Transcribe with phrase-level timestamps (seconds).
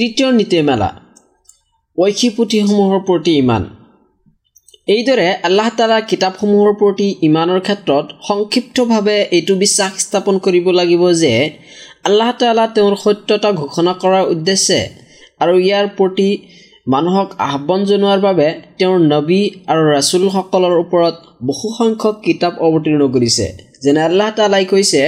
[0.00, 0.90] তৃতীয় নীতিমালা
[1.98, 3.62] ঐশী পুথিসমূহৰ প্ৰতি ইমান।
[4.94, 11.32] এইদৰে আল্লাহ তালা কিতাপসমূহৰ প্ৰতি ইমানৰ ক্ষেত্ৰত সংক্ষিপ্তভাৱে এইটো বিশ্বাস স্থাপন কৰিব লাগিব যে
[12.08, 14.80] আল্লাহ তালা তেওঁৰ সত্যতা ঘোষণা কৰাৰ উদ্দেশ্যে
[15.42, 16.28] আৰু ইয়াৰ প্ৰতি
[16.92, 18.48] মানুহক আহ্বান জনোৱাৰ বাবে
[18.78, 19.40] তেওঁৰ নবী
[19.70, 21.16] আৰু ৰাছুলসকলৰ ওপৰত
[21.48, 23.46] বহুসংখ্যক কিতাপ অৱতীৰ্ণ কৰিছে।
[23.82, 25.02] যেনে আল্লাহ তালাই কৈছে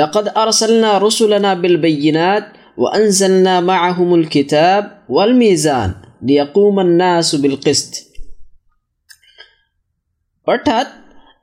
[0.00, 2.44] লকদ আৰচালনা ৰচুলানা বিল বেগিনাত
[4.32, 4.82] কিতাব
[5.16, 5.88] ৱাল মিজান
[6.26, 7.10] লিয়াকুমান্না
[7.42, 7.90] বিল কিস্ত
[10.46, 10.86] অৰ্থাৎ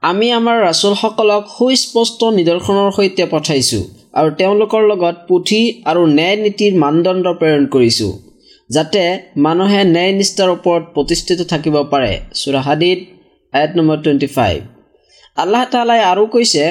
[0.03, 7.25] আমি আমাৰ ৰাচুলসকলক সুস্পষ্ট নিদৰ্শনৰ সৈতে পঠাইছোঁ আৰু তেওঁলোকৰ লগত পুথি আৰু ন্যায় নীতিৰ মানদণ্ড
[7.39, 8.11] প্ৰেৰণ কৰিছোঁ
[8.69, 9.03] যাতে
[9.37, 12.11] মানুহে ন্যায় নিষ্ঠাৰ ওপৰত প্ৰতিষ্ঠিত থাকিব পাৰে।
[12.41, 12.99] চুৰাহাদিত
[13.53, 14.57] আয়াত নম্বৰ টুৱেণ্টি ফাইভ
[15.37, 16.63] আল্লাহ তালাই আৰু কৈছে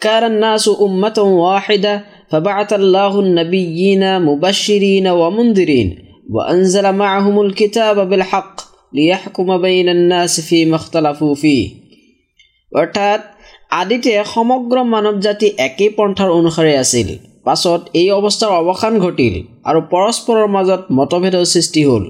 [0.00, 1.94] কাৰান্নাছু উম্মাত ৱাহিদা
[2.29, 5.89] فبعث الله النبيين مبشرين ومنذرين
[6.29, 8.61] وأنزل معهم الكتاب بالحق
[8.93, 11.65] ليحكم بين الناس فيما اختلفوا فيه
[12.71, 13.21] অৰ্থাৎ
[13.71, 17.09] আদিতে সমগ্ৰ মানৱ জাতি একেই পন্থাৰ অনুসাৰে আছিল
[17.45, 19.35] পাছত এই অৱস্থাৰ অৱসান ঘটিল
[19.69, 22.03] আৰু পৰস্পৰৰ মাজত মতভেদৰ সৃষ্টি হ'ল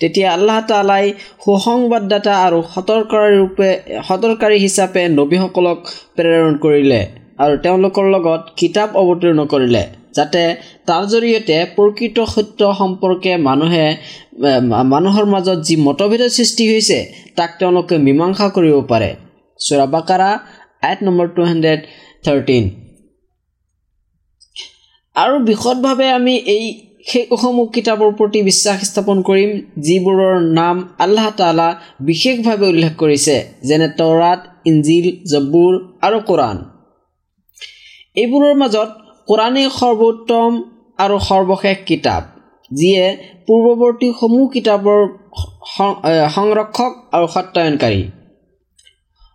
[0.00, 1.06] তেতিয়া আল্লাহ তালাই
[1.44, 3.68] সুসংবাদদাতা আৰু সতৰ্কাৰী ৰূপে
[4.08, 5.78] সতৰ্কাৰী হিচাপে নবীসকলক
[6.16, 7.00] প্ৰেৰণ কৰিলে
[7.37, 9.83] আৰু তেওঁলোকৰ লগত কিতাপ অৱতীৰ্ণ কৰিলে
[10.17, 10.41] যাতে
[10.87, 13.85] তাৰ জৰিয়তে প্ৰকৃত সত্য সম্পৰ্কে মানুহে
[14.93, 16.97] মানুহৰ মাজত যি মতভেদৰ সৃষ্টি হৈছে
[17.37, 19.09] তাক তেওঁলোকে মীমাংসা কৰিব পাৰে।
[19.59, 20.29] চোৰাবাকাৰা
[20.87, 21.79] আইট নম্বৰ টু হাণ্ড্ৰেড
[22.25, 22.63] থাৰ্টিন
[25.15, 26.65] আৰু বিশদভাৱে আমি এই
[27.09, 29.51] সেইসমূহ কিতাপৰ প্ৰতি বিশ্বাস স্থাপন কৰিম
[29.85, 31.67] যিবোৰৰ নাম আল্লাহ তালা
[32.09, 33.35] বিশেষভাৱে উল্লেখ কৰিছে
[33.69, 34.39] যেনে তৰাত
[34.71, 35.73] ইঞ্জিল জব্বুৰ
[36.07, 36.57] আৰু কোৰাণ
[38.21, 38.89] এইবোৰৰ মাজত
[39.29, 40.51] কোৰাণেই সৰ্বোত্তম
[41.03, 42.23] আৰু সৰ্বশেষ কিতাপ
[42.71, 43.03] যিয়ে
[43.47, 44.99] পূৰ্বৱৰ্তীসমূহ কিতাপৰ
[46.35, 48.01] সংৰক্ষক আৰু সত্যায়নকাৰী।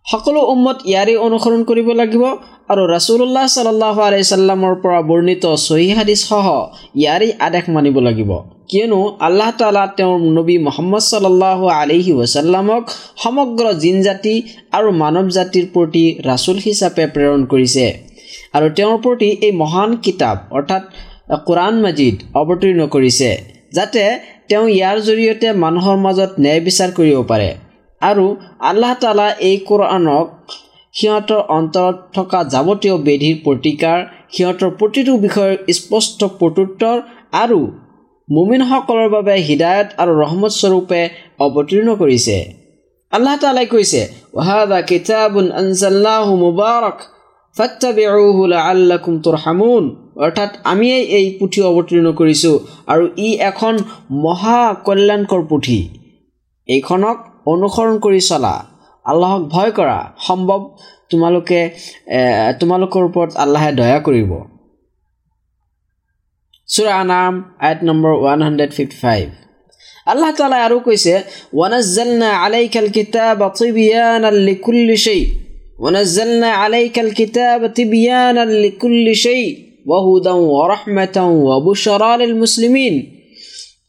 [0.07, 2.25] সকলো উম্মত ইয়াৰেই অনুসৰণ কৰিব লাগিব
[2.73, 6.47] আৰু ৰাছুল্লাহ চাল্লাহ আলাইচাল্লামৰ পৰা বৰ্ণিত চহী হাদিছসহ
[7.01, 8.31] ইয়াৰেই আদেশ মানিব লাগিব।
[8.71, 12.83] কিয়নো আল্লাহ তালা তেওঁৰ নবী মহম্মদ চাল্লাহ আলহি ৱাচাল্লামক
[13.23, 14.35] সমগ্ৰ জিন জাতি
[14.77, 17.87] আৰু মানৱ জাতিৰ প্ৰতি ৰাছুল হিচাপে প্ৰেৰণ কৰিছে।
[18.55, 20.83] আৰু তেওঁৰ প্ৰতি এই মহান কিতাপ অৰ্থাৎ
[21.47, 23.31] কোৰাণ মাজিদ অৱতীৰ্ণ কৰিছে
[23.77, 24.03] যাতে
[24.49, 27.51] তেওঁ ইয়াৰ জৰিয়তে মানুহৰ মাজত ন্যায় বিচাৰ কৰিব পাৰে।
[28.03, 28.27] আৰু
[28.71, 30.27] আল্লাহ তালা এই কোৰাণক
[30.95, 33.99] সিহঁতৰ অন্তৰত থকা যাৱতীয় বেধিৰ প্ৰতিকাৰ
[34.35, 36.97] সিহঁতৰ প্ৰতিটো বিষয়ৰ স্পষ্ট প্ৰত্যুত্তৰ
[37.43, 37.61] আৰু
[38.29, 41.01] মুমিনসকলৰ বাবে হৃদায়ত আৰু ৰহমত স্বৰূপে
[41.45, 42.37] অৱতীৰ্ণ কৰিছে।
[43.13, 44.01] আল্লাহ তালাই কৈছে
[44.37, 44.79] ৱাহাদা
[45.63, 46.97] আনজাল্লাহু মুবাৰক
[50.25, 52.55] অৰ্থাৎ আমিয়েই এই পুথি অৱতীৰ্ণ কৰিছোঁ
[52.93, 53.75] আৰু ই এখন
[54.25, 55.81] মহা কল্যাণকৰ পুথি।
[56.69, 57.17] এইখনক
[57.53, 58.55] অনুসৰণ কৰি চলা।
[59.05, 60.61] আল্লাহক ভয় কৰা। সম্ভৱ
[61.11, 61.61] তোমালোকে
[62.61, 64.31] তোমালোকৰ ওপৰত আল্লাহে দয়া কৰিব।
[66.69, 67.33] চুৰা নাম
[67.67, 69.27] eight number one hundred fifty five.
[70.07, 71.15] Allah তালাই আৰু কৈছে
[71.61, 75.21] ৱানাজ্জালনা আলাইকাল কিতাব তিবিয়ানা লিকুল্লি শাই
[75.80, 79.48] ونزلنا عليك الكتاب تبيانا لكل شيء
[79.86, 81.18] وهدى ورحمة
[81.48, 82.96] وبشرى للمسلمين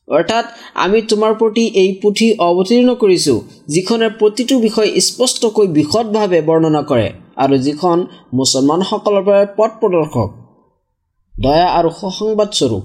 [0.08, 0.46] অৰ্থাৎ
[0.84, 3.38] আমি তোমাৰ প্ৰতি এই পুথি অৱতীৰ্ণ কৰিছোঁ
[3.74, 7.08] যিখনে প্ৰতিটো বিষয় স্পষ্টকৈ বিশদভাৱে বৰ্ণনা কৰে
[7.42, 7.96] আৰু যিখন
[8.38, 10.30] মুছলমানসকলৰ বাবে পথ প্ৰদৰ্শক
[11.34, 12.84] দয়া আৰু সুসংবাদস্বৰূপ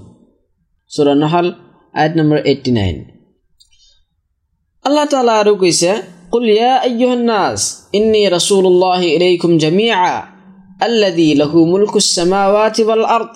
[0.90, 1.46] চোৰানহাল
[1.94, 2.96] eight number eighty nine
[4.84, 5.90] Allah তালা আৰু কৈছে
[6.32, 7.60] قل يا أيها الناس
[7.94, 10.24] إني رسول الله إليكم جميعا
[10.82, 13.28] الذي له ملك السماوات والأرض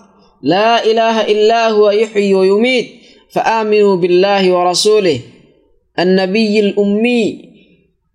[0.43, 2.87] لا إله إلا هو يحيي ويميت
[3.33, 5.19] فآمنوا بالله ورسوله
[5.99, 7.25] النبي الأمي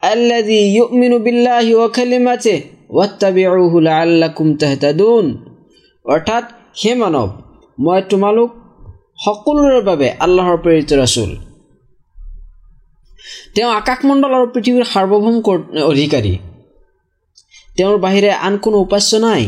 [0.03, 5.27] الذي يؤمن بالله وكلمته واتبعوه لعلكم تهتدون
[6.05, 6.45] অৰ্থাৎ
[6.81, 7.27] হে মানৱ
[7.85, 8.49] মই তোমালোক
[9.25, 11.31] সকলোৰে বাবে আল্লাহৰ প্ৰেৰিত ৰাচুল
[13.54, 15.36] তেওঁ আকাশমণ্ডল আৰু পৃথিৱীৰ সাৰ্বভৌম
[15.92, 16.34] অধিকাৰী।
[17.76, 19.42] তেওঁৰ বাহিৰে আন কোনো উপাস্য নাই।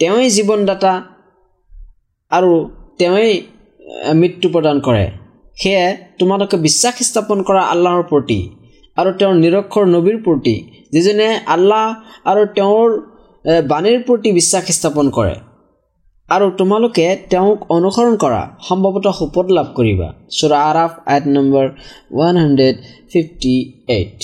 [0.00, 0.92] তেওঁৱেই জীৱনদাতা
[2.32, 2.52] আৰু
[2.98, 3.32] তেওঁৱেই
[4.20, 5.04] মৃত্যু প্ৰদান কৰে।
[5.60, 5.84] সেয়ে
[6.18, 8.40] তোমালোকে বিশ্বাস স্থাপন কৰা আল্লাহৰ প্ৰতি
[8.96, 10.54] আৰু তেওঁৰ নিৰক্ষৰ নবীৰ প্ৰতি
[10.94, 11.84] যিজনে আল্লাহ
[12.30, 12.88] আৰু তেওঁৰ
[13.70, 15.34] বাণীৰ প্ৰতি বিশ্বাস স্থাপন কৰে।
[16.28, 20.08] আৰু তোমালোকে তেওঁক অনুসৰণ কৰা। সম্ভৱতঃ সুপদ লাভ কৰিবা।
[20.38, 21.64] চোৰা Araf eight number
[22.16, 22.76] one hundred
[23.10, 23.54] fifty
[23.96, 24.18] eight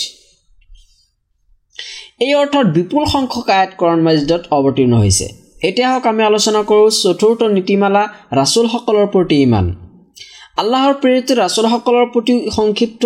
[2.25, 5.27] এই অৰ্থত বিপুল সংখ্যক আয়াত কৰণ মাজিদত অৱতীৰ্ণ হৈছে।
[5.69, 8.03] এতিয়া হওক আমি আলোচনা কৰোঁ চতুৰ্থ নীতিমালা
[8.39, 9.67] ৰাচুলসকলৰ প্ৰতি ইমান।
[10.57, 13.05] আল্লাহৰ প্ৰেৰিত ৰাচলসকলৰ প্ৰতি সংক্ষিপ্ত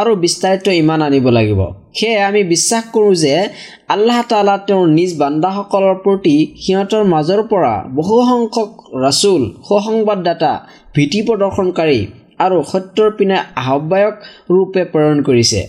[0.00, 1.60] আৰু বিস্তাৰিত ইমান আনিব লাগিব।
[1.98, 3.32] সেয়ে আমি বিশ্বাস কৰোঁ যে
[3.94, 8.70] আল্লাহ তালা তেওঁৰ নিজ বান্দাসকলৰ প্ৰতি সিহঁতৰ মাজৰ পৰা বহুসংখ্যক
[9.04, 10.52] ৰাচুল সুসংবাদদাতা
[10.94, 12.00] ভীতি প্ৰদৰ্শনকাৰী
[12.44, 14.14] আৰু সত্যৰ পিনে আহ্বায়ক
[14.54, 15.60] ৰূপে প্ৰেৰণ কৰিছে।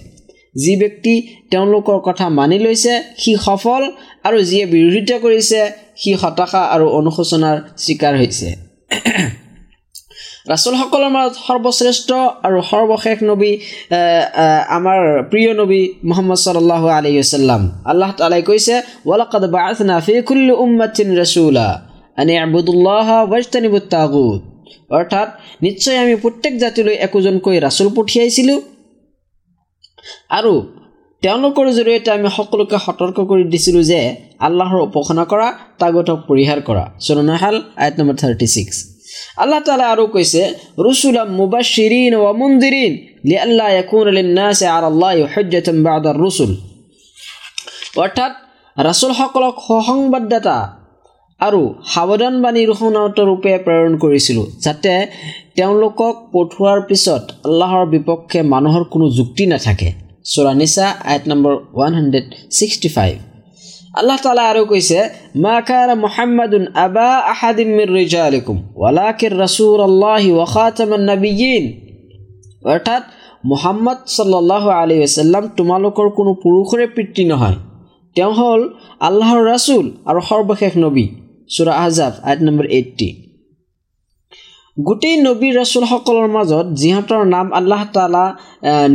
[0.56, 1.14] যি ব্যক্তি
[1.52, 3.82] তেওঁলোকৰ কথা মানি লৈছে সি সফল
[4.28, 5.60] আৰু যিয়ে বিৰোধিতা কৰিছে
[6.02, 8.48] সি হতাশা আৰু অনুশোচনাৰ স্বীকাৰ হৈছে।
[10.52, 12.10] ৰাচুলসকলৰ মাজত সৰ্বশ্ৰেষ্ঠ
[12.48, 13.52] আৰু সৰ্বশেষ নবী
[14.78, 15.00] আমাৰ
[15.32, 17.62] প্ৰিয় নবী মহম্মদ চল্লাহ আলি আছাল্লাম
[17.92, 18.76] আল্লাহ তালাই কৈছে
[24.98, 25.28] অৰ্থাৎ
[25.66, 28.60] নিশ্চয় আমি প্ৰত্যেক জাতিলৈ একোজনকৈ ৰাচুল পঠিয়াইছিলোঁ।
[30.38, 30.54] আৰু
[31.24, 34.00] তেওঁলোকৰ জৰিয়তে আমি সকলোকে সতৰ্ক কৰি দিছিলোঁ যে
[34.48, 35.48] আল্লাহৰ উপাসনা কৰা
[35.82, 38.78] তাগতক পৰিহাৰ কৰা। চৰণাহাল আইট নম্বৰ থাৰ্টি ছিক্স
[39.44, 40.42] আল্লাহ তালা আৰু কৈছে
[40.86, 42.92] ৰুচুলাম মুবাশিৰিন ৱা মুন্দিৰিন
[43.30, 46.52] লিআল্লা ইয়াকুন লিন্নাসি আলাল্লাহি হুজ্জাতুন বা'দা ৰুচুল
[48.04, 48.34] অৰ্থাৎ
[48.78, 50.58] ৰাচুলসকলক সসংবাদদাতা
[51.40, 51.62] আৰু
[51.94, 52.62] সাৱধানবাণী
[53.30, 54.94] ৰূপে প্ৰেৰণ কৰিছিলোঁ যাতে
[55.58, 59.90] তেওঁলোকক পঠোৱাৰ পিছত আল্লাহৰ বিপক্ষে মানুহৰ কোনো যুক্তি নাথাকে।
[60.34, 63.16] চোৰানিচা eight number one hundred sixty five
[64.00, 65.00] Allah তালা আৰু কৈছে
[65.44, 71.64] মা খাৰ মোহাম্মদুন আবা আহাদিন মিৰ ৰিজা আলিকুম ৱালাকিৰ ৰাচুল আল্লাহি ৱাখাতামান নবীন
[72.72, 73.04] অৰ্থাৎ
[73.52, 77.58] মোহাম্মদ চাল্লাহ আলি আছাল্লাম তোমালোকৰ কোনো পুৰুষৰে পিতৃ নহয়।
[78.16, 78.62] তেওঁ হ'ল
[79.08, 81.06] আল্লাহৰ ৰাচুল আৰু সৰ্বশেষ নবী।
[81.56, 83.10] চুৰা আহজাব আইট নম্বৰ এইটটি
[84.78, 88.26] গোটেই নবী ৰাচুলসকলৰ মাজত যিহঁতৰ নাম আল্লাহ তালা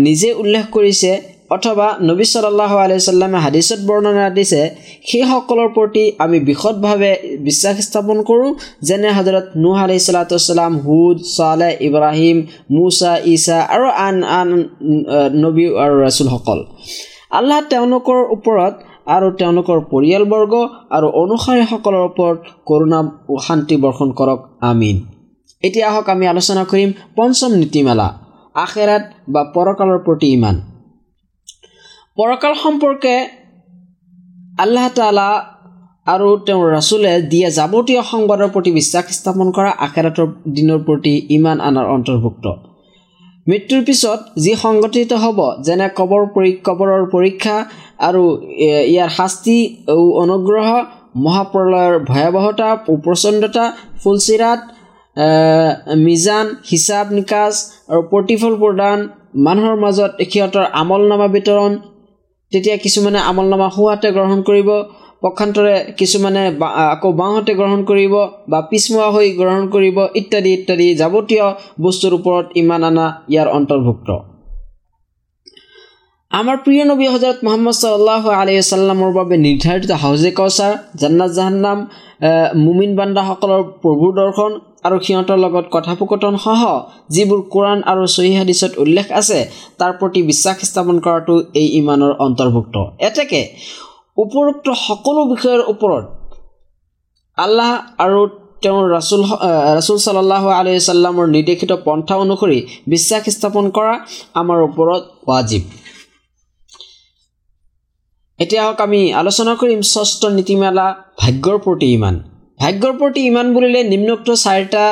[0.06, 1.12] নিজে উল্লেখ কৰিছে
[1.54, 4.60] অথবা নবী চাল্লাহ আলিয়াল্লামে হাদিছত বৰ্ণনা দিছে
[5.08, 7.12] সেইসকলৰ প্ৰতি আমি বিশদভাৱে
[7.46, 8.50] বিশ্বাস স্থাপন কৰোঁ
[8.88, 12.36] যেনে হজৰত নুহ আলি চাল্লাতাম হুদ চালে ইব্ৰাহিম
[12.76, 14.48] মুছা ইছা আৰু আন আন
[15.44, 16.58] নবী আৰু ৰাচুলসকল
[17.38, 18.74] আল্লাহ তেওঁলোকৰ ওপৰত
[19.14, 20.52] আৰু তেওঁলোকৰ পৰিয়ালবৰ্গ
[20.96, 22.38] আৰু অনুসাৰীসকলৰ ওপৰত
[22.68, 23.00] কৰোণা
[23.46, 24.40] শান্তি বৰ্ষণ কৰক
[24.70, 24.96] আমিন।
[25.62, 28.08] এতিয়া আহক আমি আলোচনা কৰিম পঞ্চম নীতিমালা
[28.64, 30.56] আখেৰাত বা পৰকালৰ প্ৰতি ইমান।
[32.18, 33.14] পৰকাল সম্পৰ্কে
[34.62, 35.28] আল্লাহ তালা
[36.06, 40.26] আৰু তেওঁৰ ৰাচুলে দিয়া যাৱতীয় সংবাদৰ প্ৰতি বিশ্বাস স্থাপন কৰা আখেৰাতৰ
[40.56, 42.46] দিনৰ প্ৰতি ইমান আনাৰ অন্তৰ্ভুক্ত।
[43.46, 47.56] মৃত্যুৰ পিছত যি সংগঠিত হ'ব যেনে কবৰ পৰী কবৰৰ পৰীক্ষা
[48.08, 48.22] আৰু
[48.92, 49.56] ইয়াৰ শাস্তি
[50.24, 50.68] অনুগ্ৰহ
[51.24, 52.68] মহাপ্ৰলয়ৰ ভয়াৱহতা
[53.04, 53.64] প্ৰচণ্ডতা
[54.02, 54.60] ফুলচিৰাত
[56.04, 57.54] মিজান হিচাপ নিকাচ
[57.90, 58.98] আৰু প্ৰতিফল প্ৰদান
[59.46, 61.72] মানুহৰ মাজত সিহঁতৰ আমলনামা বিতৰণ
[62.52, 64.68] তেতিয়া কিছুমানে আমলনামা সোঁহাতে গ্ৰহণ কৰিব
[65.24, 66.42] পক্ষান্তৰে কিছুমানে
[66.94, 68.14] আকৌ বাওঁহাতে গ্ৰহণ কৰিব
[68.50, 71.46] বা পিছমোৱা হৈ গ্ৰহণ কৰিব ইত্যাদি ইত্যাদি যাৱতীয়
[71.84, 74.08] বস্তুৰ ওপৰত ইমান আনা ইয়াৰ অন্তৰ্ভুক্ত।
[76.30, 81.78] আমাৰ প্ৰিয় নবী হজৰত মহম্মদ চাল্লাহ আলি চাল্লামৰ বাবে নিৰ্ধাৰিত হাউজে কৌচাৰ জান্নাত জাহান্নাম
[82.64, 84.52] মুমিন বান্দাসকলৰ প্ৰভুৰ দৰ্শন
[84.86, 86.62] আৰু সিহঁতৰ লগত কথোপকথনসহ
[87.14, 89.38] যিবোৰ কোৰাণ আৰু চহী হাদিছত উল্লেখ আছে
[89.78, 92.76] তাৰ প্ৰতি বিশ্বাস স্থাপন কৰাটো এই ইমানৰ অন্তৰ্ভুক্ত।
[93.08, 93.40] এতেকে
[94.24, 96.04] উপৰোক্ত সকলো বিষয়ৰ ওপৰত
[97.38, 97.70] আল্লাহ
[98.04, 98.20] আৰু
[98.62, 99.22] তেওঁৰ ৰাচুল
[99.76, 102.58] ৰাচুল চাল্লাহ আলি চাল্লামৰ নিৰ্দেশিত পন্থা অনুসৰি
[102.94, 103.94] বিশ্বাস স্থাপন কৰা
[104.40, 105.62] আমাৰ ওপৰত ৱাজিব।
[108.38, 110.86] এতিয়া হওক আমি আলোচনা কৰিম ষষ্ঠ নীতিমালা
[111.20, 112.14] ভাগ্যৰ প্ৰতি ইমান।
[112.62, 114.82] ভাগ্যৰ প্ৰতি ইমান বুলিলে নিম্নোক্ত চাৰিটা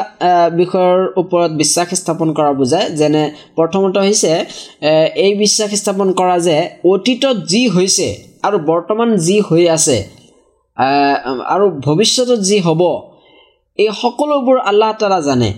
[0.61, 3.23] বিষয়ৰ ওপৰত বিশ্বাস স্থাপন কৰা বুজায়। যেনে
[3.59, 4.33] প্ৰথমতে হৈছে
[5.27, 6.57] এই বিশ্বাস স্থাপন কৰা যে
[6.93, 8.09] অতীতত যি হৈছে
[8.47, 9.97] আৰু বৰ্তমান যি হৈ আছে
[11.55, 12.83] আৰু ভৱিষ্যতত যি হ'ব
[13.79, 15.51] এই সকলোবোৰ আল্লাহ তালা জানে।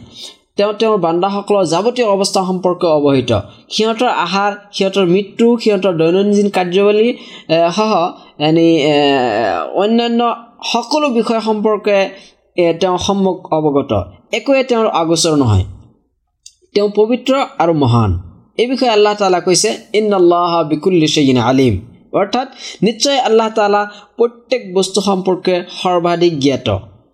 [0.56, 3.30] তেওঁ তেওঁৰ বান্দাসকলৰ যাৱতীয় অৱস্থা সম্পৰ্কে অৱহিত।
[3.74, 7.08] সিহঁতৰ আহাৰ সিহঁতৰ মৃত্যু সিহঁতৰ দৈনন্দিন কাৰ্যৱলী
[7.76, 7.92] সহ
[8.48, 8.66] এনে
[9.82, 10.20] অন্যান্য
[10.70, 11.96] সকলো বিষয় সম্পৰ্কে
[12.80, 13.92] তেওঁ সন্মুখ অৱগত।
[14.38, 15.64] একোৱে তেওঁৰ আগোচৰ নহয়।
[16.74, 18.10] তেওঁ পবিত্ৰ আৰু মহান।
[18.62, 21.74] এই বিষয়ে আল্লাহ তালা কৈছে ইন আল্লাহ বিকুল্লি চেইন আলিম।
[22.20, 22.48] অৰ্থাৎ,
[22.86, 23.82] নিশ্চয় আল্লাহ তালা
[24.18, 26.68] প্ৰত্যেক বস্তু সম্পৰ্কে সৰ্বাধিক জ্ঞাত।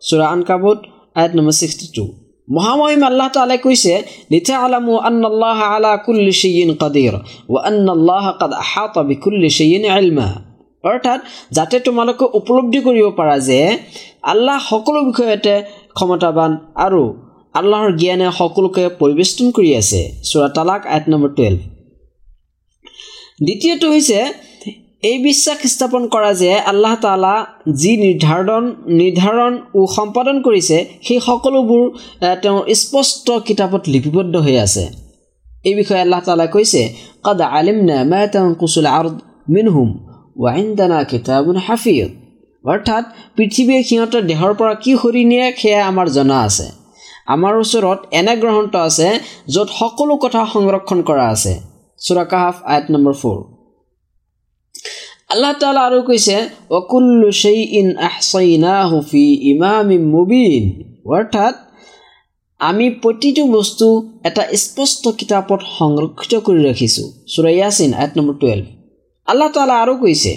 [0.09, 0.79] চোৰা আন কাবুত
[1.19, 2.05] আয়াত নম্বৰ ছিক্সটি টু
[2.49, 3.95] মহামহিম আল্লাহ তালাই কৈছে
[4.33, 6.33] লিথা আলামু আন্নাল্লাহ আলা কুল্লি
[6.83, 7.15] কাদিৰ
[7.55, 10.29] ৱা আন্নাল্লাহ কাদ আহাতা বিকুল্লি চেইন আলমা
[10.85, 11.21] অৰ্থাৎ
[11.57, 13.59] যাতে তোমালোকে উপলব্ধি কৰিব পাৰা যে
[14.33, 15.55] আল্লাহ সকলো বিষয়তে
[15.97, 16.51] ক্ষমতাবান
[16.87, 17.03] আৰু
[17.59, 21.61] আল্লাহৰ জ্ঞানে সকলোকে পৰিবেষ্টন কৰি আছে। চোৰা তালাক আইট নম্বৰ টুৱেলভ
[23.47, 24.19] দ্বিতীয়টো হৈছে
[25.11, 27.35] এই বিশ্বাস স্থাপন কৰা যে আল্লাহ তালা
[27.81, 28.65] যি নিৰ্ধাৰণ
[29.01, 29.53] নিৰ্ধাৰণ
[29.97, 31.85] সম্পাদন কৰিছে সেই সকলোবোৰ
[32.43, 34.85] তেওঁৰ স্পষ্ট কিতাপত লিপিবদ্ধ হৈ আছে।
[35.69, 36.83] এই বিষয়ে আল্লাহ তালাই কৈছে
[37.27, 37.79] কদ আলিম
[38.11, 38.21] মা
[38.61, 39.15] কুচুল আৰ্দ
[39.55, 39.91] মিনহুম।
[40.39, 42.13] ৱাইনদানা কিতাবুন হাফিয়ত
[42.65, 43.05] অৰ্থাৎ
[43.37, 46.67] পৃথিৱীয়ে সিহঁতৰ দেহৰ পৰা কি সৰি নিয়ে সেয়া আমাৰ জনা আছে।
[47.35, 49.09] আমাৰ ওচৰত এনে গ্ৰন্থ আছে
[49.55, 51.53] য'ত সকলো কথা সংৰক্ষণ কৰা আছে।
[52.01, 53.39] চুৰাকাহাফ আয়ত নম্বৰ ফ'ৰ
[55.33, 56.37] আল্লাহ তালা আৰু কৈছে
[56.79, 57.31] অকুল্লু
[60.15, 60.65] মুবিন।
[61.17, 61.55] অৰ্থাৎ
[62.61, 63.87] আমি প্ৰতিটো বস্তু
[64.29, 68.67] এটা স্পষ্ট কিতাপত সংৰক্ষিত কৰি ৰাখিছোঁ। চুৰাইয়াচিন আয়ত নম্বৰ টুৱেলভ
[69.28, 70.34] আল্লাহ তালা আৰু কৈছে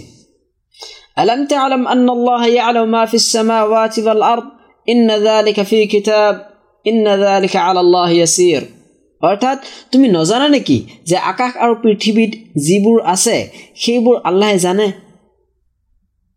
[1.16, 4.46] ألم تعلم أن الله يعلم ما في السماوات والأرض
[4.88, 6.34] إن ذلك في كتاب
[6.84, 8.62] إن ذلك على الله يسير
[9.22, 9.58] অৰ্থাৎ
[9.92, 10.78] তুমি নজানা নেকি
[11.10, 12.32] যে আকাশ আৰু পৃথিৱীত
[12.66, 13.36] যিবোৰ আছে
[13.82, 14.88] সেইবোৰ আল্লাহে জানে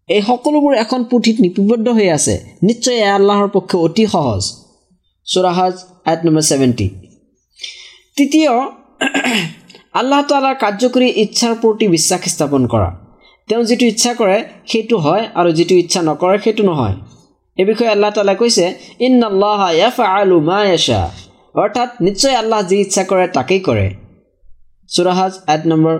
[0.09, 2.35] এই সকলোবোৰ এখন পুথিত লিপিবদ্ধ হৈ আছে
[2.67, 4.43] নিশ্চয় এয়া আল্লাহৰ পক্ষে অতি সহজ
[5.27, 5.73] চোৰাহাজ
[6.09, 6.87] আইট নম্বৰ ছেভেণ্টি
[8.17, 8.51] তৃতীয়
[9.94, 12.88] আল্লাহ তালাৰ কাৰ্যকৰী ইচ্ছাৰ প্ৰতি বিশ্বাস স্থাপন কৰা।
[13.48, 14.38] তেওঁ যিটো ইচ্ছা কৰে
[14.70, 16.94] সেইটো হয় আৰু যিটো ইচ্ছা নকৰে সেইটো নহয়।
[17.58, 18.66] এই বিষয়ে আল্লাহ তালাই কৈছে
[19.06, 19.60] ইন আল্লাহ
[20.20, 20.60] আলু মা
[21.62, 23.86] অৰ্থাৎ নিশ্চয় আল্লাহ যি ইচ্ছা কৰে তাকেই কৰে।
[24.90, 25.96] চুৰাহাজ আইট নম্বৰ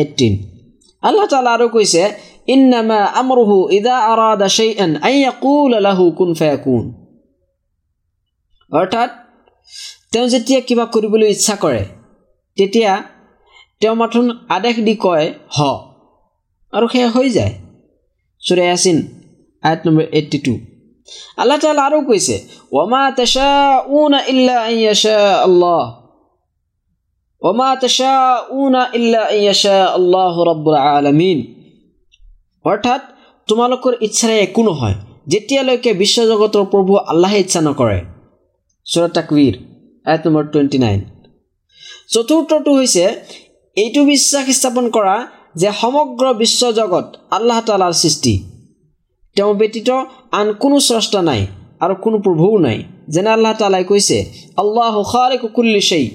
[0.00, 0.34] এইটিন
[1.02, 2.02] আল্লাহ তালা আৰু কৈছে
[8.72, 9.10] অৰ্থাৎ
[10.12, 11.82] তেওঁ যেতিয়া কিবা কৰিবলৈ ইচ্ছা কৰে
[12.56, 12.92] তেতিয়া
[13.82, 14.26] তেওঁ মাথোন
[14.56, 15.26] আদেশ দি কয়
[15.56, 15.58] হ।
[16.72, 17.54] আৰু সেয়া হৈ যায়।
[18.42, 18.96] চুৰে আছিন
[19.62, 20.54] আয়ত নম্বৰ এইট্টি টু
[21.40, 22.36] আল্লাহ তালা আৰু কৈছে
[22.80, 23.50] অমা তেচা
[23.98, 24.56] উনা ইল্লা
[25.46, 25.82] আল্লাহ।
[27.82, 28.14] তেচা
[28.98, 29.22] ইল্লা
[29.98, 30.34] আল্লাহ
[30.96, 31.38] আলমিন।
[32.64, 33.02] অৰ্থাৎ
[33.48, 34.96] তোমালোকৰ ইচ্ছাৰে একো নহয়
[35.32, 37.98] যেতিয়ালৈকে বিশ্বজগতৰ প্ৰভু আল্লাহে ইচ্ছা নকৰে।
[38.86, 39.54] চুৰা তাকবীৰ
[40.06, 41.00] আয়ত নম্বৰ টুৱেণ্টি নাইন
[42.12, 43.04] চতুৰ্থটো হৈছে
[43.76, 45.14] এইটো বিশ্বাস স্থাপন কৰা
[45.60, 48.34] যে সমগ্ৰ বিশ্বজগত আল্লাহ তালাৰ সৃষ্টি।
[49.36, 49.90] তেওঁ ব্যতীত
[50.38, 51.42] আন কোনো স্ৰষ্টা নাই
[51.84, 52.78] আৰু কোনো প্ৰভুও নাই
[53.12, 54.18] যেনে আল্লাহ তালাই কৈছে
[54.62, 56.06] আল্লাহ হুখাৰে কুকুল্লি সেই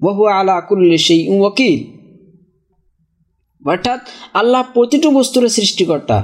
[0.00, 1.80] বহু আলা কুল্লি সেই ৱকিল
[3.62, 4.00] অৰ্থাৎ
[4.40, 6.18] আল্লাহ প্ৰতিটো বস্তুৰে সৃষ্টিকৰ্তা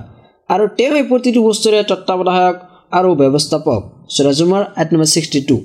[0.50, 2.56] আৰু তেওঁ এই প্ৰতিটো বস্তুৰে তত্বাৱধায়ক
[2.98, 3.80] আৰু ব্যৱস্থাপক।
[4.14, 5.56] চুৰাজুমাৰ আইট নম্বৰ ছিক্সটি টু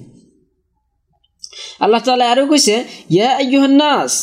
[1.79, 2.75] আল্লাহ তালা আরো কৈছে
[3.15, 4.13] ইয়া আইয়ুহান্নাস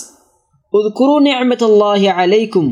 [2.23, 2.65] আলাইকুম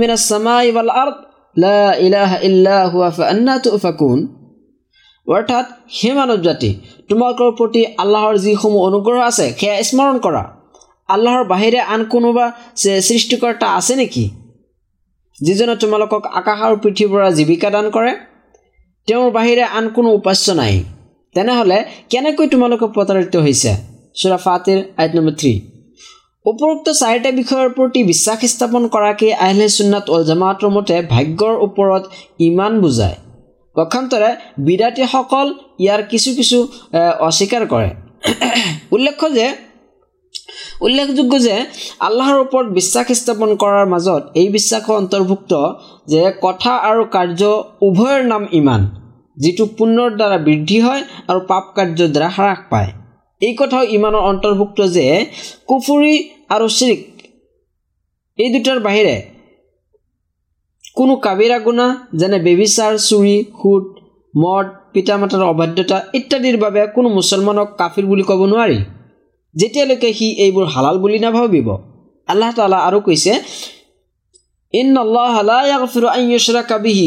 [0.00, 1.16] মিনাস সামাই ওয়াল আরদ
[1.64, 3.10] লা ইলাহা ইল্লা হুয়া
[3.64, 4.18] তুফাকুন।
[5.98, 6.10] হে
[6.46, 6.70] জাতি
[7.08, 10.42] তোমালোকৰ প্ৰতি আল্লাহৰ যিসমূহ অনুগ্ৰহ আছে সেয়া স্মৰণ কৰা
[11.08, 12.46] আল্লাহৰ বাহিৰে আন কোনোবা
[13.08, 14.24] সৃষ্টিকৰ্তা আছে নেকি
[15.38, 18.12] যিজনে তোমালোকক আকাশ আৰু পৃথিৱীৰ পৰা জীৱিকা দান কৰে?
[19.08, 20.74] তেওঁৰ বাহিৰে আন কোনো উপাস্য নাই।
[21.34, 21.78] তেনেহ'লে
[22.10, 23.70] কেনেকৈ তোমালোকে প্ৰতাৰিত হৈছে?
[24.18, 25.52] চুৰা ফাতিৰ আইট নম্বৰ থ্ৰী।
[26.46, 32.02] উপৰোক্ত চাৰিটা বিষয়ৰ প্ৰতি বিশ্বাস স্থাপন কৰাকৈ আহিলে চুন্নাত অল জামাতৰ মতে ভাগ্যৰ ওপৰত
[32.48, 33.16] ইমান বুজায়।
[33.76, 34.30] পক্ষান্তৰে
[34.66, 35.46] বিদ্যাৰ্থীসকল
[35.84, 36.58] ইয়াৰ কিছু কিছু
[37.28, 37.90] অস্বীকাৰ কৰে।
[38.94, 39.46] উল্লেখ্য যে
[40.86, 41.54] উল্লেখযোগ্য যে
[42.06, 45.52] আল্লাহৰ ওপৰত বিশ্বাস স্থাপন কৰাৰ মাজত এই বিশ্বাসৰ অন্তৰ্ভুক্ত
[46.12, 47.40] যে কথা আৰু কাৰ্য
[47.86, 48.82] উভয়ৰ নাম ইমান।
[49.36, 52.90] যিটো পুণ্যৰ দ্বাৰা বৃদ্ধি হয় আৰু পাপ কাৰ্যৰ দ্বাৰা হ্ৰাস পায়।
[53.42, 55.04] এই কথাও ইমানৰ অন্তৰ্ভুক্ত যে
[55.68, 56.14] কুফুৰি
[56.54, 57.00] আৰু শ্ৰীক
[58.38, 59.16] এই দুটাৰ বাহিৰে
[60.98, 61.86] কোনো কাবিৰা গুণা
[62.20, 63.84] যেনে বেবিচাৰ চুৰি সুদ
[64.34, 68.78] মদ পিতা মাতাৰ অবাধ্যতা ইত্যাদিৰ বাবে কোনো মুছলমানক কাফিৰ বুলি ক'ব নোৱাৰি।
[69.54, 71.68] যেতিয়ালৈকে সি এইবোৰ হালাল বুলি নাভাবিব
[72.28, 73.32] আল্লাহ তালা আৰু কৈছে
[74.80, 75.34] ইন আল্লাহ
[76.70, 77.06] কাবিহি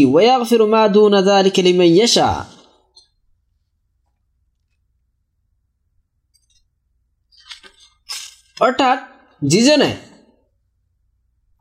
[8.61, 8.99] অৰ্থাৎ
[9.41, 9.91] যিজনে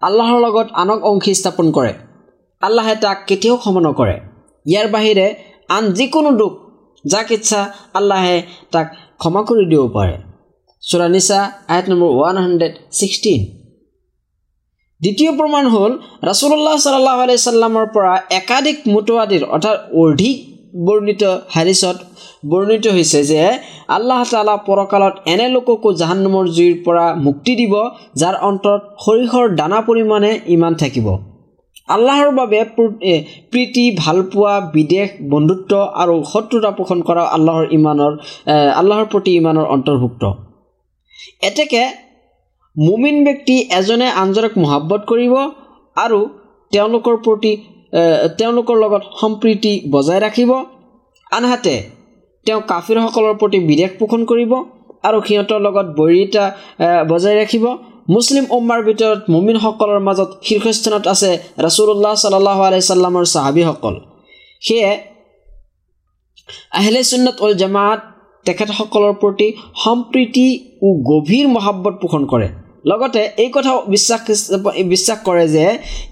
[0.03, 1.93] আল্লাহৰ লগত আনক অংশী স্থাপন কৰে
[2.63, 4.17] আল্লাহে তাক কেতিয়াও ক্ষমা নকৰে।
[4.67, 5.27] ইয়াৰ বাহিৰে
[5.69, 6.53] আন যিকোনো দুখ
[7.05, 7.61] যাক ইচ্ছা
[7.95, 8.37] আল্লাহে
[8.73, 8.87] তাক
[9.21, 10.17] ক্ষমা কৰি দিব পাৰে।
[10.83, 13.41] চোৰানিচা আইট নম্বৰ ওৱান হাণ্ড্ৰেড ছিক্সটিন
[15.01, 15.93] দ্বিতীয় প্ৰমাণ হ'ল
[16.31, 20.37] ৰাছুল্লাহ চাল্লাহ আলি চাল্লামৰ পৰা একাধিক মোটোৱাদীৰ অৰ্থাৎ অধিক
[20.87, 21.23] বৰ্ণিত
[21.55, 21.97] হাৰিছত
[22.53, 23.41] বৰ্ণিত হৈছে যে
[23.97, 27.75] আল্লাহ তালা পৰকালত এনে লোককো জাহান্নমৰ জুইৰ পৰা মুক্তি দিব
[28.21, 31.07] যাৰ অন্তৰত সৰিয়হৰ দানা পৰিমাণে ইমান থাকিব।
[31.89, 32.59] আল্লাহৰ বাবে
[33.53, 35.73] প্ৰীতি ভালপোৱা বিদেশ বন্ধুত্ব
[36.03, 38.13] আৰু শত্ৰুতা পোষণ কৰা আল্লাহৰ ইমানৰ
[38.81, 40.23] আল্লাহৰ প্ৰতি ইমানৰ অন্তৰ্ভুক্ত।
[41.49, 41.83] এতেকে
[42.77, 45.35] মুমিন ব্যক্তি এজনে আনজনক মহাব্বত কৰিব
[45.97, 46.19] আৰু
[46.73, 47.53] তেওঁলোকৰ প্ৰতি
[48.39, 50.51] তেওঁলোকৰ লগত সম্প্ৰীতি বজাই ৰাখিব।
[51.37, 51.75] আনহাতে
[52.47, 54.53] তেওঁ কাফিৰসকলৰ প্ৰতি বিদেশ পোষণ কৰিব
[55.09, 56.45] আৰু সিহঁতৰ লগত বৈৰিতা
[57.11, 57.65] বজাই ৰাখিব।
[58.15, 61.31] মুছলিম উম্মাৰ ভিতৰত মুমিনসকলৰ মাজত শীৰ্ষস্থানত আছে
[61.67, 63.95] ৰাছুল্লাহ চাল্লাহ আলাইচাল্লামৰ চাহাবীসকল।
[64.67, 64.91] সেয়ে
[66.79, 67.99] আহিলে চুন্নত উল জামাত
[68.47, 69.49] তেখেতসকলৰ প্ৰতি
[69.85, 70.47] সম্প্ৰীতি
[70.87, 72.49] ও গভীৰ মহাব্বত পোষণ কৰে।
[72.87, 74.21] লগতে এই কথাও বিশ্বাস
[74.93, 75.65] বিশ্বাস কৰে যে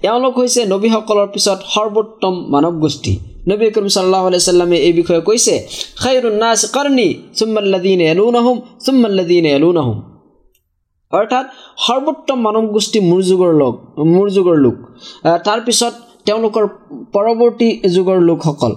[0.07, 3.13] এওঁলোক হৈছে নবীসকলৰ পিছত সৰ্বোত্তম মানৱ গোষ্ঠী
[3.49, 5.53] নবী কৰিম চাল্লাহ আলাইচাল্লামে এই বিষয়ে কৈছে
[6.01, 9.97] খাইৰুন্নাছ কৰ্ণী চুম্মাল্লাদিন এলু নাহোম চুম্মাল্লাদিন এলু নাহোম
[11.11, 11.45] অৰ্থাৎ
[11.85, 13.73] সৰ্বোত্তম মানৱ গোষ্ঠী মোৰ যুগৰ লোক
[14.13, 14.77] মোৰ যুগৰ লোক।
[15.47, 15.93] তাৰপিছত
[16.27, 16.63] তেওঁলোকৰ
[17.15, 18.73] পৰৱৰ্তী যুগৰ লোকসকল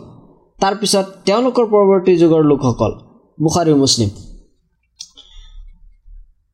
[0.58, 2.92] তাৰপিছত তেওঁলোকৰ পৰৱৰ্তী যুগৰ লোকসকল
[3.38, 4.10] বুখাৰী মুছলিম।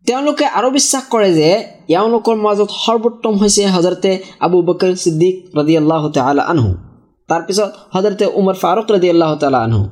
[0.06, 1.48] তেওঁলোকে আৰু বিশ্বাস কৰে যে
[1.96, 4.10] এওঁলোকৰ মাজত সৰ্বোত্তম হৈছে হজৰতে
[4.46, 6.70] আবু বকৰ সিদ্দিক ৰদি আল্লাহ তালা আনহু
[7.28, 9.82] তাৰপিছত হজৰতে উমৰ ফাৰুক ৰদি আল্লাহ তালা আনহু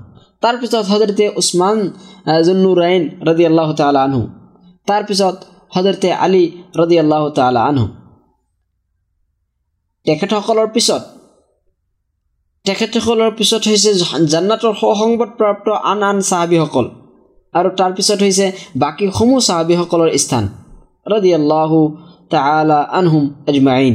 [0.42, 1.78] তাৰপিছত হজৰতে উছমান
[2.47, 4.23] জুন্নুৰাইন ৰদি আল্লাহ তালা আনহু
[4.88, 5.37] তাৰপিছত
[5.75, 6.45] হজৰতে আলী
[6.81, 7.87] ৰদি আল্লাহ তালা আনহু।
[10.07, 11.02] তেখেতসকলৰ পিছত
[12.64, 13.90] তেখেতসকলৰ পিছত হৈছে
[14.33, 16.87] জান্নাতৰ সুসংবাদপ্ৰাপ্ত আন আন চাহাবীসকল।
[17.54, 20.44] আৰু তাৰপিছত হৈছে বাকীসমূহ চাহাবীসকলৰ স্থান।
[21.06, 21.78] ৰদি আল্লাহু
[22.30, 23.94] তালা আনহুম আজমাইন।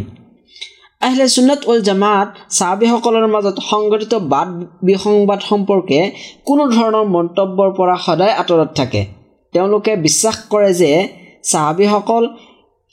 [1.02, 4.50] আহিলে চুন্নত উল জামাত চাহাবীসকলৰ মাজত সংঘটিত বাদ
[4.84, 6.00] বিসংবাদ সম্পৰ্কে
[6.46, 9.02] কোনো ধৰণৰ মন্তব্যৰ পৰা সদায় আঁতৰত থাকে।
[9.54, 10.92] তেওঁলোকে বিশ্বাস কৰে যে
[11.44, 12.24] চাহাবীসকল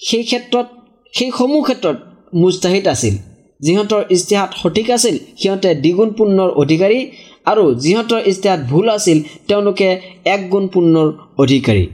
[0.00, 0.66] সেই ক্ষেত্ৰত
[1.14, 1.97] সেইসমূহ ক্ষেত্ৰত
[2.35, 3.14] মুস্তাহিদ আছিল।
[3.61, 6.99] যিহঁতৰ ইস্তেহাত সঠিক আছিল সিহঁতে দ্বিগুণ পুণ্যৰ অধিকাৰী
[7.47, 9.89] আৰু যিহঁতৰ ইস্তেহাত ভুল আছিল তেওঁলোকে
[10.25, 11.09] এক গুণ পুণ্যৰ
[11.39, 11.85] অধিকাৰী।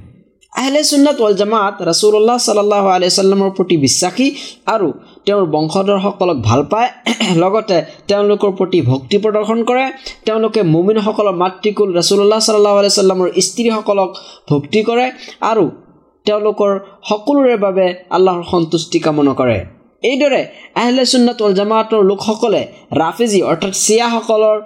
[0.53, 4.27] আহিলে চুন্নাত ৱাল জামাত ৰাছুল্লাহ চাল্লাহ আলিয়াল্লামৰ প্ৰতি বিশ্বাসী
[4.67, 4.89] আৰু
[5.27, 6.89] তেওঁৰ বংশধৰসকলক ভাল পায়।
[7.43, 7.77] লগতে
[8.09, 9.85] তেওঁলোকৰ প্ৰতি ভক্তি প্ৰদৰ্শন কৰে।
[10.25, 14.11] তেওঁলোকে মুমিনসকলৰ মাতৃকুল ৰাছুল্লাহ চাল্লাহ আলিয়াল্লামৰ স্ত্ৰীসকলক
[14.51, 15.07] ভক্তি কৰে
[15.51, 15.65] আৰু
[16.27, 16.71] তেওঁলোকৰ
[17.09, 19.59] সকলোৰে বাবে আল্লাহৰ সন্তুষ্টি কামনা কৰে।
[20.03, 20.43] এইদৰে
[20.81, 22.63] আহিলে চুন্নাত ৱাল জামাতৰ লোকসকলে
[23.03, 24.57] ৰাফিজি অৰ্থাৎ চিয়াসকলৰ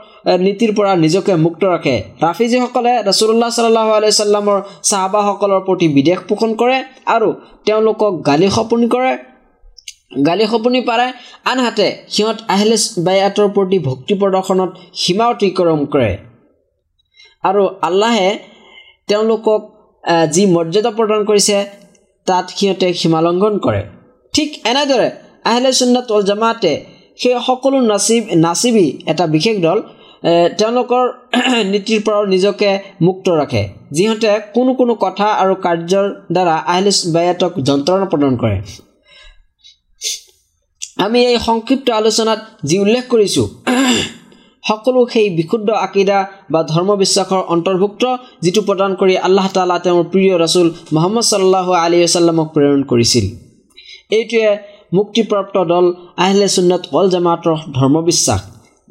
[0.46, 1.94] নীতিৰ পৰা নিজকে মুক্ত ৰাখে।
[2.26, 4.58] ৰাফিজিসকলে ৰচুল্লাহ চাল্লাহ আলাইচাল্লামৰ
[4.90, 6.76] চাহাবাসকলৰ প্ৰতি বিদেশ পোষণ কৰে
[7.14, 7.28] আৰু
[7.66, 9.12] তেওঁলোকক গালি সপনি কৰে।
[10.26, 11.06] গালি সপনি পাৰে
[11.50, 14.70] আনহাতে সিহঁত আহিলে বায়াতৰ প্ৰতি ভক্তি প্ৰদৰ্শনত
[15.02, 16.12] সীমা অতিক্ৰম কৰে।
[17.48, 18.30] আৰু আল্লাহে
[19.08, 19.60] তেওঁলোকক
[20.34, 21.56] যি মৰ্যাদা প্ৰদান কৰিছে
[22.26, 23.82] তাত সিহঁতে সীমালংঘন কৰে।
[24.34, 25.08] ঠিক এনেদৰে
[25.44, 26.72] আহিলে চুন্নাত অল জামাতে
[27.20, 29.78] সেই সকলো নাচিব নাচিবি এটা বিশেষ দল
[30.58, 31.04] তেওঁলোকৰ
[31.72, 32.70] নীতিৰ পৰাও নিজকে
[33.06, 33.62] মুক্ত ৰাখে।
[33.96, 38.58] যিহঁতে কোনো কোনো কথা আৰু কাৰ্যৰ দ্বাৰা আহিলে বায়াতক যন্ত্ৰণা প্ৰদান কৰে।
[41.04, 43.46] আমি এই সংক্ষিপ্ত আলোচনাত যি উল্লেখ কৰিছোঁ
[44.68, 46.18] সকলো সেই বিশুদ্ধ আকিদা
[46.52, 48.02] বা ধৰ্ম বিশ্বাসৰ অন্তৰ্ভুক্ত
[48.44, 53.24] যিটো প্ৰদান কৰি আল্লাহ তালা তেওঁৰ প্ৰিয় ৰাছুল মহম্মদ চাল্লাহ আলী আছাল্লামক প্ৰেৰণ কৰিছিল।
[54.10, 54.48] এইটোৱে
[54.96, 55.86] মুক্তিপ্ৰাপ্ত দল
[56.24, 58.40] আহিলে চুন্নত অল জামাতৰ ধৰ্ম বিশ্বাস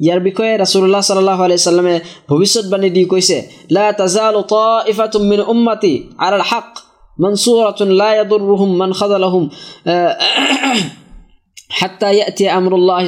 [0.00, 1.96] ইয়াৰ বিষয়ে ৰাছুল্লাহ চাল্লাহ আলাইচাল্লামে
[2.30, 3.38] ভৱিষ্যতবাণী দি কৈছে
[3.76, 4.36] লা তাজাল
[5.52, 5.92] উম্মাতি
[6.24, 6.68] আলাল হাক
[7.18, 9.44] মনচুৰাতুন লা ইয়াদুৰৰুহুম মান খাদালাহুম
[11.78, 12.98] হাত্তা ইয়াতি আমৰুল্লাহ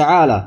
[0.00, 0.38] তাআলা।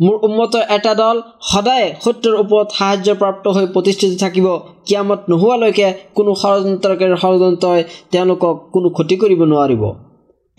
[0.00, 1.16] মোৰ উন্মতৰ এটা দল
[1.52, 4.46] সদায় সত্যৰ ওপৰত সাহায্যপ্ৰাপ্ত হৈ প্ৰতিষ্ঠিত থাকিব।
[4.86, 9.82] কিয়ামত নোহোৱালৈকে কোনো ষড়যন্ত্ৰকাৰীৰ ষড়যন্ত্ৰই তেওঁলোকক কোনো ক্ষতি কৰিব নোৱাৰিব।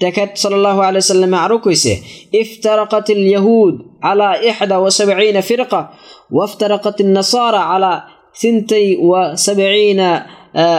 [0.01, 1.93] তেখেত চল্লাহ আলাইচাল্লামে আৰু কৈছে
[2.41, 3.75] ইফতাৰকাতিল য়াহুদ
[4.11, 5.81] আলা ইহদা ৱা চাবঈনা ফিৰকা
[6.37, 7.93] ৱাফতাৰকাতিন নাছাৰা আলা
[8.37, 10.21] ثنتي وسبعين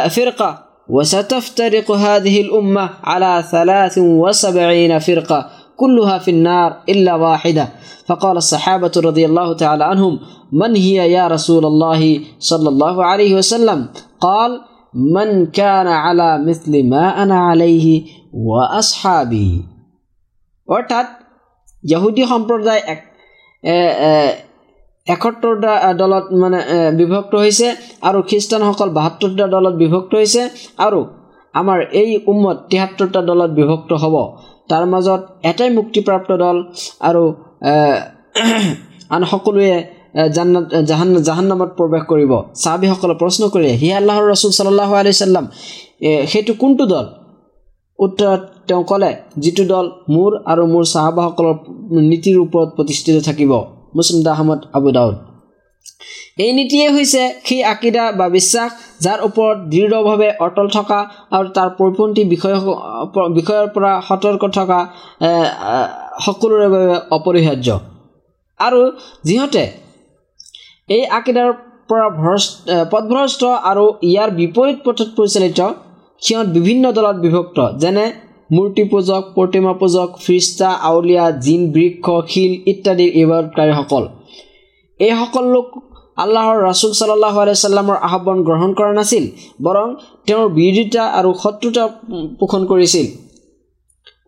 [0.09, 7.69] فرقة وستفترق هذه الأمة على ثلاث وسبعين فرقة كلها في النار إلا واحدة
[8.07, 10.19] فقال الصحابة رضي الله تعالى عنهم
[10.51, 13.89] من هي يا رسول الله صلى الله عليه وسلم
[14.21, 14.61] قال
[14.93, 19.46] من كان على مثل ما أنا عليه ৱা আসহাবি।
[20.68, 21.06] অৰ্থাৎ
[21.84, 23.00] য়াহুদী সম্প্ৰদায় এক
[25.06, 26.58] এসত্তৰটা দলত মানে
[26.98, 27.66] বিভক্ত হৈছে
[28.08, 30.42] আৰু খ্ৰীষ্টানসকল বাহাত্তৰটা দলত বিভক্ত হৈছে
[30.86, 31.00] আৰু
[31.54, 34.14] আমাৰ এই উম্মত তিহাত্তৰটা দলত বিভক্ত হ'ব।
[34.70, 36.56] তাৰ মাজত এটাই মুক্তিপ্ৰাপ্ত দল
[37.08, 37.22] আৰু
[39.14, 39.70] আন সকলোৱে
[40.36, 45.44] জান্নাত জাহান জাহান্নামত প্ৰৱেশ কৰিব। চাহাবিসকলে প্ৰশ্ন কৰিলে হি আল্লাহৰ ৰচুল চাল্লাহ আলি চাল্লাম
[46.32, 47.06] সেইটো কোনটো দল?
[47.98, 49.10] উত্তৰত তেওঁ ক'লে
[49.42, 51.56] যিটো দল মোৰ আৰু মোৰ চাহাবাসকলৰ
[52.10, 53.52] নীতিৰ ওপৰত প্ৰতিষ্ঠিত থাকিব
[53.96, 55.16] মুছলিম আহমদ আবু দাউদ।
[56.44, 58.70] এই নীতিয়ে হৈছে সেই আকিদা বা বিশ্বাস
[59.04, 60.98] যাৰ ওপৰত দৃঢ়ভাৱে অটল থকা
[61.36, 62.56] আৰু তাৰ পৰিপন্থী বিষয়
[63.38, 64.78] বিষয়ৰ পৰা সতৰ্ক থকা
[66.24, 67.68] সকলোৰে বাবে অপৰিহাৰ্য।
[68.60, 68.80] আৰু
[69.28, 69.64] যিহঁতে
[70.96, 71.50] এই আকিদাৰ
[71.88, 72.52] পৰা ভ্ৰষ্ট
[72.92, 75.60] পথভ্ৰষ্ট আৰু ইয়াৰ বিপৰীত পথত পৰিচালিত
[76.22, 78.04] সিহঁত বিভিন্ন দলত বিভক্ত। যেনে
[78.50, 84.04] মূৰ্তি পূজক প্ৰতিমা পূজক ফ্ৰিষ্টা আউলীয়া জিন বৃক্ষ শিল ইত্যাদি ইবাদতকাৰীসকল
[85.00, 85.68] এইসকল লোক
[86.24, 89.24] আল্লাহৰ ৰাছুল চাল্লাহ আলাইচাল্লামৰ আহ্বান গ্ৰহণ কৰা নাছিল
[89.66, 89.88] বৰং
[90.26, 91.84] তেওঁৰ বিৰোধিতা আৰু শত্ৰুতা
[92.40, 93.06] পোষণ কৰিছিল।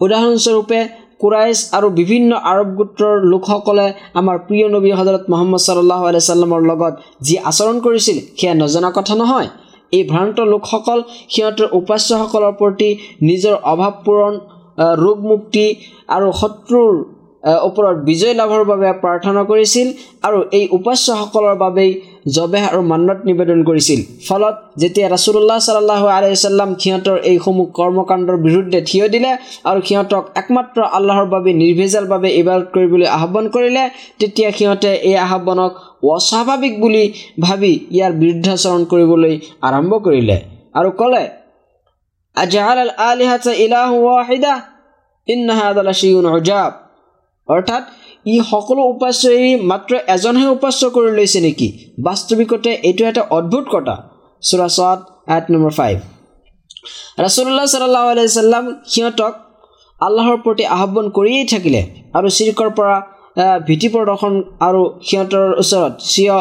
[0.00, 0.79] উদাহৰণস্বৰূপে
[1.20, 3.87] কুৰাইছ আৰু বিভিন্ন আৰৱ গোত্ৰৰ লোকসকলে
[4.20, 6.94] আমাৰ প্ৰিয় নবী হজৰত মহম্মদ চাল্লাহ আলাইচাল্লামৰ লগত
[7.26, 9.48] যি আচৰণ কৰিছিল সেয়া নজনা কথা নহয়।
[9.92, 10.98] এই ভ্ৰান্ত লোকসকল
[11.29, 12.90] সিহঁতৰ উপাস্যসকলৰ প্ৰতি
[13.22, 14.33] নিজৰ অভাৱ পূৰণ
[14.98, 15.64] ৰোগ মুক্তি
[16.09, 16.92] আৰু শত্ৰুৰ
[17.61, 19.88] ওপৰত বিজয় লাভৰ বাবে প্ৰাৰ্থনা কৰিছিল
[20.22, 21.90] আৰু এই উপাস্যসকলৰ বাবেই
[22.26, 29.06] জবেহ আৰু মান্নত নিবেদন কৰিছিল। ফলত যেতিয়া ৰাছুল্লাহ চাল্লাহ আলাইচাল্লাম সিহঁতৰ এইসমূহ কৰ্মকাণ্ডৰ বিৰুদ্ধে থিয়
[29.09, 29.30] দিলে
[29.70, 33.85] আৰু সিহঁতক একমাত্ৰ আল্লাহৰ বাবে নিৰ্ভেজালভাৱে ইবাদত কৰিবলৈ আহ্বান কৰিলে
[34.20, 35.72] তেতিয়া সিহঁতে এই আহ্বানক
[36.14, 37.04] অস্বাভাৱিক বুলি
[37.40, 39.35] ভাবি ইয়াৰ বিৰুদ্ধাচৰণ কৰিবলৈ
[39.68, 40.37] আৰম্ভ কৰিলে
[40.74, 41.24] আৰু ক'লে
[47.48, 47.83] অৰ্থাৎ
[48.26, 51.68] ই সকলো উপাস্য এৰি মাত্ৰ এজনহে উপাস্য কৰি লৈছে নেকি?
[52.06, 53.94] বাস্তৱিকতে এইটো এটা অদ্ভুত কথা।
[54.42, 54.98] চোৰাচত
[55.35, 55.96] আঠ নম্বৰ ফাইভ
[57.24, 59.33] ৰাছুল্লাহ চাল্লাহ আলাইচাল্লাম সিহঁতক
[60.00, 61.80] আল্লাহৰ প্ৰতি আহ্বান কৰিয়েই থাকিলে
[62.16, 62.96] আৰু চিৰিকৰ পৰা
[63.66, 64.35] ভীতি প্ৰদৰ্শন
[64.66, 66.37] আৰু সিহঁতৰ ওচৰত চিয়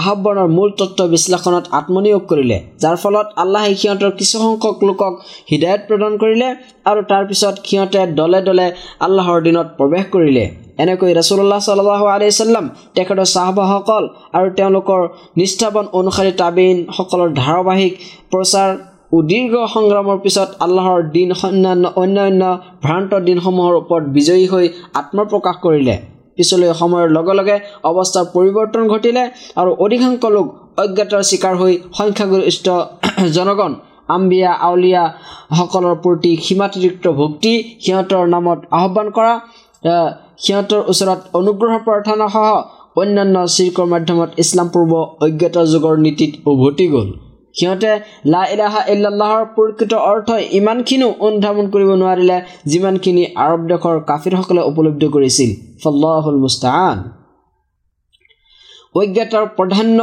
[0.00, 5.14] আহ্বানৰ মূল তত্ত্ব বিশ্লেষণত আত্মনিয়োগ কৰিলে। যাৰ ফলত আল্লাহে সিহঁতৰ কিছুসংখ্যক লোকক
[5.50, 6.48] হৃদায়ত প্ৰদান কৰিলে
[6.90, 8.66] আৰু তাৰপিছত সিহঁতে দলে দলে
[9.06, 10.44] আল্লাহৰ দিনত প্ৰৱেশ কৰিলে।
[10.78, 14.04] এনেকৈ ৰচুল্লাহ চাল্লাহ আলিয়াল্লাম তেখেতৰ চাহবাসকল
[14.36, 15.00] আৰু তেওঁলোকৰ
[15.36, 17.92] নিষ্ঠাৱান অনুসাৰী তাবিনসকলৰ ধাৰাবাহিক
[18.32, 18.70] প্ৰচাৰ
[19.10, 22.42] সুদীৰ্ঘ সংগ্ৰামৰ পিছত আল্লাহৰ দিন অন্যান্য অন্যান্য
[22.84, 24.66] ভ্ৰান্ত দিনসমূহৰ ওপৰত বিজয়ী হৈ
[25.00, 25.94] আত্মপ্ৰকাশ কৰিলে।
[26.38, 27.56] পিছলৈ সময়ৰ লগে লগে
[27.90, 29.24] অৱস্থাৰ পৰিৱৰ্তন ঘটিলে
[29.60, 30.46] আৰু অধিকাংশ লোক
[30.82, 32.66] অজ্ঞাতৰ চিকাৰ হৈ সংখ্যাগৰিষ্ঠ
[33.36, 33.72] জনগণ
[34.08, 37.52] আম্বিয়া আউলীয়াসকলৰ প্ৰতি সীমাতিৰিক্ত ভক্তি
[37.84, 39.32] সিহঁতৰ নামত আহ্বান কৰা
[40.42, 42.46] সিহঁতৰ ওচৰত অনুগ্ৰহ প্ৰাৰ্থনাসহ
[43.00, 44.92] অন্যান্য চিৰ্কৰ মাধ্যমত ইছলাম পূৰ্ব
[45.24, 47.08] অজ্ঞাত যুগৰ নীতিত উভতি গ'ল।
[47.58, 47.92] সিহঁতে
[48.32, 52.36] লা ইলাহা ইল্লাল্লাহৰ প্ৰকৃত অৰ্থই ইমানখিনিও অনুধাৱন কৰিব নোৱাৰিলে
[52.70, 55.50] যিমানখিনি আৰৱ দেশৰ কাফিৰসকলে উপলব্ধি কৰিছিল।
[55.82, 56.96] ফল্লাহুল মুস্তান
[59.00, 60.00] অজ্ঞাতৰ প্ৰাধান্য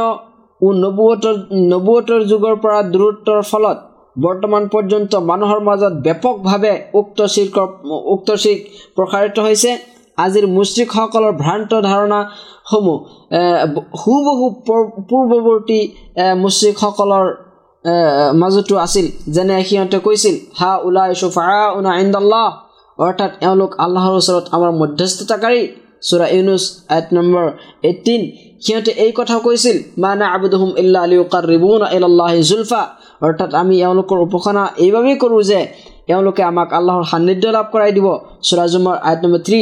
[0.82, 1.36] নবুৱতৰ
[1.72, 3.78] নবুৱতৰ যুগৰ পৰা দূৰত্বৰ ফলত
[4.24, 7.68] বৰ্তমান পৰ্যন্ত মানুহৰ মাজত ব্যাপকভাৱে উক্ত চিৰ্কৰ
[8.14, 8.60] উক্ত চিৰ্ক
[8.96, 9.70] প্ৰসাৰিত হৈছে।
[10.18, 12.98] আজিৰ মুছলিকসকলৰ ভ্ৰান্ত ধাৰণাসমূহ
[14.02, 14.46] হুবহু
[15.08, 15.80] পূৰ্বৱৰ্তী
[16.44, 17.26] মুছলিকসকলৰ
[18.40, 21.46] মাজতো আছিল। যেনে সিহঁতে কৈছিল হা উলাই চুফা
[21.78, 22.48] উনা ইন্দাল্লাহ
[22.98, 25.62] অৰ্থাৎ এওঁলোক আল্লাহৰ ওচৰত আমাৰ মধ্যস্থতাকাৰী।
[26.08, 26.62] চোৰা ইউনুছ
[26.94, 27.44] আইট নম্বৰ
[27.88, 28.22] এইটিন
[28.64, 32.82] সিহঁতে এই কথাও কৈছিল মানে আবুদুহুম ইল্লা আলি উকাৰ ৰিবুন ইল্লাহি জুলফা
[33.26, 35.60] অৰ্থাৎ আমি এওঁলোকৰ উপাসনা এইবাবেই কৰোঁ যে
[36.12, 38.06] এওঁলোকে আমাক আল্লাহৰ সান্নিধ্য লাভ কৰাই দিব।
[38.48, 39.60] চোৰাজুমৰ আইট নম্বৰ থ্ৰী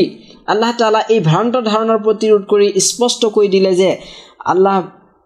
[0.53, 3.91] আল্লাহ তালা এই ভ্ৰান্ত ধাৰণাৰ প্ৰতিৰোধ কৰি স্পষ্ট কৰি দিলে যে
[4.53, 4.77] আল্লাহ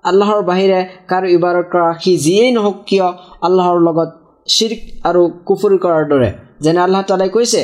[0.04, 3.06] আল্লাহৰ বাহিৰে কাৰো ইবাৰত কৰা সি যিয়েই নহওক কিয়
[3.46, 4.10] আল্লাহৰ লগত
[4.46, 6.30] চিৰ্ক আৰু কুফুৰি কৰাৰ দৰে।
[6.64, 7.60] যেনে আল্লাহ তালাই কৈছে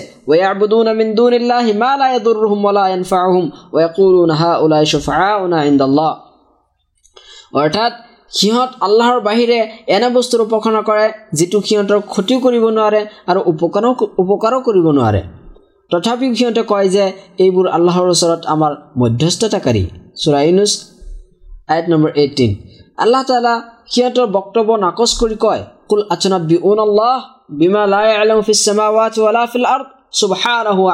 [7.61, 7.93] অৰ্থাৎ
[8.39, 9.59] সিহঁত আল্লাহৰ বাহিৰে
[9.95, 11.07] এনে বস্তুৰ উপাসনা কৰে
[11.39, 13.91] যিটো সিহঁতৰ ক্ষতিও কৰিব নোৱাৰে আৰু উপকাৰো
[14.23, 15.21] উপকাৰো কৰিব নোৱাৰে।
[15.91, 17.05] তথাপিও সিহঁতে কয় যে
[17.45, 19.85] এইবোৰ আল্লাহৰ ওচৰত আমাৰ মধ্যস্থতাকাৰী।
[20.23, 20.73] চোৰাইনুছ
[21.73, 22.51] আইট নম্বৰ এইটিন
[22.99, 23.55] আল্লাহ তালা
[23.93, 27.17] সিহঁতৰ বক্তব্য নাকচ কৰি কয় কুল আচনা বিউন আল্লাহ
[27.61, 29.69] বিমা লাই আলম ফিছামাৱাত ৱালা ফিল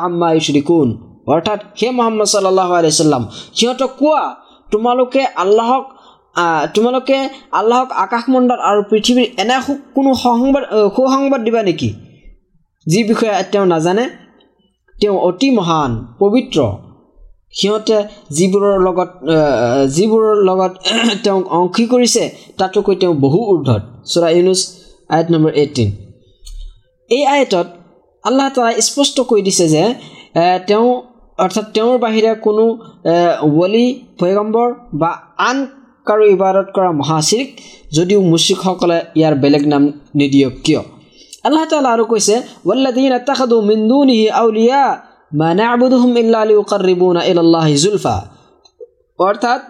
[0.07, 0.89] আম্মা ইশৰিকুন
[1.27, 3.23] অৰ্থাৎ সেই মহম্মদ চাল্লাহ আলাইচাল্লাম
[3.57, 4.25] সিহঁতক কোৱা
[4.73, 5.85] তোমালোকে আল্লাহক
[6.75, 7.19] তোমালোকে
[7.53, 9.57] আল্লাহক আকাশমণ্ডল আৰু পৃথিৱীৰ এনে
[9.95, 10.65] কোনো সংবাদ
[10.97, 11.91] সুসংবাদ দিবা নেকি?
[12.87, 14.05] যি বিষয়ে তেওঁ নাজানে
[15.01, 16.59] তেওঁ অতি মহান পবিত্ৰ।
[17.55, 17.99] সিহঁতে
[18.37, 19.11] যিবোৰৰ লগত
[19.97, 20.73] যিবোৰৰ লগত
[21.25, 22.23] তেওঁক অংশী কৰিছে
[22.59, 24.61] তাতোকৈ তেওঁ বহু উৰ্ধত চোৰা ইউনুছ
[25.11, 25.89] আয়ত নম্বৰ এইটিন
[27.11, 27.67] এই আয়তত
[28.25, 29.85] আল্লাহ তালাই স্পষ্ট কৈ দিছে যে
[30.69, 30.87] তেওঁ
[31.39, 32.65] অৰ্থাৎ তেওঁৰ বাহিৰে কোনো
[33.55, 33.87] ৱলি
[34.21, 34.69] পৈগম্বৰ
[35.01, 35.11] বা
[35.49, 35.59] আন
[36.07, 37.49] কাৰো ইবাদত কৰা মহাচিৰিক
[37.97, 39.83] যদিও মুচিকসকলে ইয়াৰ বেলেগ নাম
[40.19, 40.83] নিদিয়ক কিয়?
[41.47, 42.35] আল্লাহ তালা আৰু কৈছে
[42.69, 44.83] ৱল্লাদিন আত্তাখাদু মিন্দুনিহি আউলিয়া
[45.41, 48.17] মা নাবুদুহুম ইল্লা লিউকাৰিবুনা ইলাল্লাহি জুলফা
[49.19, 49.61] অৰ্থাৎ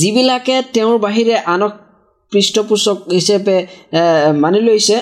[0.00, 1.72] যিবিলাকে তেওঁৰ বাহিৰে আনক
[2.32, 3.56] পৃষ্ঠপোষক হিচাপে
[4.42, 4.96] মানি লৈছে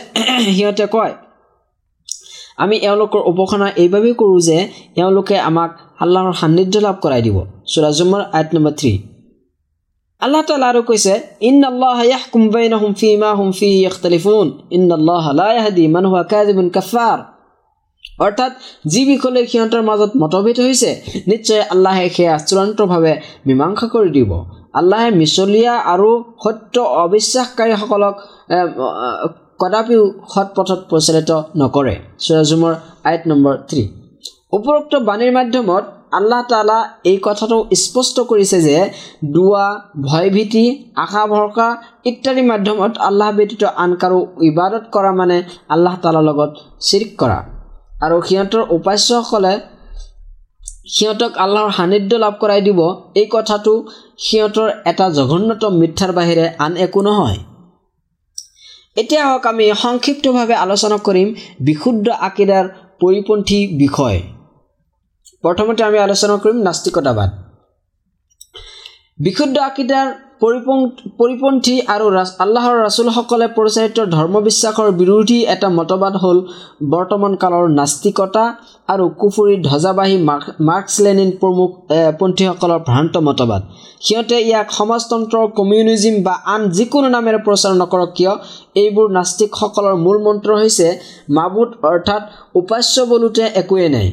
[0.56, 1.14] সিহঁতে কয়
[2.62, 4.58] আমি এওঁলোকৰ উপাসনা এইবাবেই কৰোঁ যে
[5.00, 5.70] এওঁলোকে আমাক
[6.02, 7.36] আল্লাহৰ সান্নিধ্য লাভ কৰাই দিব.
[7.72, 8.92] চুৰাজুমৰ আইট নম্বৰ থ্ৰী
[10.22, 11.98] আল্লাহ তালা আৰু কৈছে ইন আল্লাহ
[16.76, 17.18] কাফাৰ
[18.24, 18.52] অৰ্থাৎ
[18.92, 20.90] যি বিষয়লৈ সিহঁতৰ মাজত মতভেদ হৈছে
[21.30, 23.12] নিশ্চয় আল্লাহে সেয়া চূড়ান্তভাৱে
[23.46, 24.30] মীমাংসা কৰি দিব।
[24.78, 26.10] আল্লাহে মিছলীয়া আৰু
[26.44, 26.74] সত্য
[27.04, 28.14] অবিশ্বাসকাৰীসকলক
[29.60, 32.74] কদাপিও সৎ পথত পৰিচালিত নকৰে। চুৰাজুমৰ
[33.08, 33.82] আইট নম্বৰ থ্ৰী।
[34.56, 35.84] উপৰোক্ত বাণীৰ মাধ্যমত
[36.18, 36.78] আল্লাহ তালা
[37.10, 38.76] এই কথাটো স্পষ্ট কৰিছে যে
[39.34, 39.66] দুৱা
[40.08, 40.64] ভয়ভীতি
[41.04, 41.68] আশা ভৰসা
[42.10, 44.18] ইত্যাদি মাধ্যমত আল্লাহ ব্যতীত আন কাৰো
[44.50, 45.38] ইবাদত কৰা মানে
[45.74, 46.50] আল্লাহ তালাৰ লগত
[46.86, 47.38] চিৰিক কৰা।
[48.04, 49.54] আৰু সিহঁতৰ উপাস্যসকলে
[50.94, 52.80] সিহঁতক আল্লাহৰ সান্নিধ্য লাভ কৰাই দিব
[53.20, 53.72] এই কথাটো
[54.24, 57.38] সিহঁতৰ এটা জঘন্যতম মিথ্যাৰ বাহিৰে আন একো নহয়।
[59.00, 61.28] এতিয়া হওক আমি সংক্ষিপ্তভাৱে আলোচনা কৰিম
[61.66, 62.64] বিশুদ্ধ আকিদাৰ
[63.02, 64.18] পৰিপন্থী বিষয়।
[65.44, 67.30] প্ৰথমতে আমি আলোচনা কৰিম নাস্তিকতাবাদ।
[69.24, 70.06] বিশুদ্ধ আকিদাৰ
[71.18, 72.06] পৰিপন্থী আৰু
[72.44, 76.38] আল্লাহৰ ৰাচুলসকলে পৰিচালিত ধৰ্ম বিশ্বাসৰ বিৰোধী এটা মতবাদ হ'ল
[76.94, 78.44] বৰ্তমান কালৰ নাস্তিকতা
[78.92, 80.16] আৰু কুফুৰী ধ্বজাবাহী
[80.68, 81.70] মাৰ্কছ লেনিন প্ৰমুখ
[82.20, 83.62] পন্থীসকলৰ ভ্ৰান্ত মতবাদ।
[84.04, 88.32] সিহঁতে ইয়াক সমাজতন্ত্ৰ কমিউনিজিম বা আন যিকোনো নামেৰে প্ৰচাৰ নকৰক কিয়?
[88.82, 90.88] এইবোৰ নাস্তিকসকলৰ মূল মন্ত্ৰ হৈছে
[91.36, 92.22] মাবুদ অৰ্থাৎ
[92.60, 94.08] উপাস্য বোলোতে একোৱেই নাই।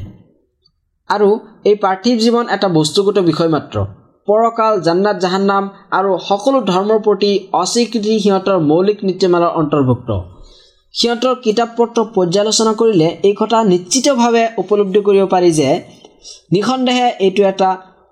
[1.16, 1.30] আৰু
[1.70, 3.76] এই পাৰ্থিৱ জীৱন এটা বস্তুগত বিষয় মাত্ৰ।
[4.28, 5.64] পৰকাল জান্নাত জাহান্নাম
[5.98, 10.10] আৰু সকলো ধৰ্মৰ প্ৰতি অস্বীকৃতি সিহঁতৰ মৌলিক নীতিমালাৰ অন্তৰ্ভুক্ত।
[10.94, 15.70] সিহঁতৰ কিতাপ পত্ৰ পৰ্যালোচনা কৰিলে এই কথা নিশ্চিতভাৱে উপলব্ধি কৰিব পাৰি যে
[16.54, 17.70] নিঃসন্দেহে এইটো এটা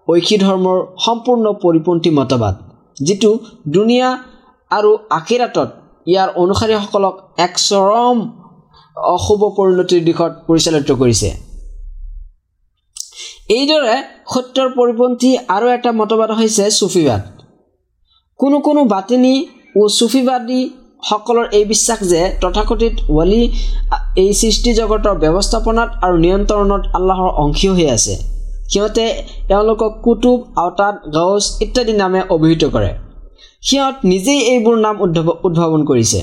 [0.07, 2.55] ঐশী ধৰ্মৰ সম্পূৰ্ণ পৰিপন্থী মতবাদ
[3.07, 3.31] যিটো
[3.75, 4.09] দুনিয়া
[4.71, 5.69] আৰু আখিৰাতত
[6.11, 8.17] ইয়াৰ অনুসাৰীসকলক এক চৰম
[9.15, 11.29] অশুভ পৰিণতিৰ দিশত পৰিচালিত কৰিছে।
[13.49, 13.93] এইদৰে
[14.31, 17.21] সত্যৰ পৰিপন্থী আৰু এটা মতবাদ হৈছে চুফিবাদ।
[18.39, 19.33] কোনো কোনো বাতিনি
[19.75, 23.41] ও চুফিবাদীসকলৰ এই বিশ্বাস যে তথাকথিত ৱালি
[24.23, 28.15] এই সৃষ্টি জগতৰ ব্যৱস্থাপনাত আৰু নিয়ন্ত্ৰণত আল্লাহৰ অংশীয় হৈ আছে।
[28.71, 29.05] সিহঁতে
[29.49, 32.91] তেওঁলোকক কুটুব আওতাত গাউজ ইত্যাদি নামে অভিহিত কৰে।
[33.67, 36.19] সিহঁত নিজেই এইবোৰ নাম উদ্ভৱ উদ্ভাৱন কৰিছে।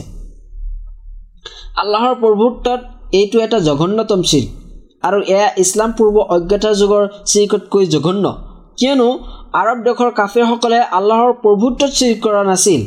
[1.83, 2.81] আল্লাহৰ প্ৰভুত্বত
[3.19, 4.45] এইটো এটা জঘন্যতম চিৰ
[5.03, 8.25] আৰু এয়া ইছলাম পূৰ্ব অজ্ঞতাৰ যুগৰ চিৰিকতকৈ জঘন্য।
[8.79, 9.09] কিয়নো
[9.61, 12.81] আৰৱ দেশৰ কাফেৰসকলে আল্লাহৰ প্ৰভুত্বত চিৰিক কৰা নাছিল।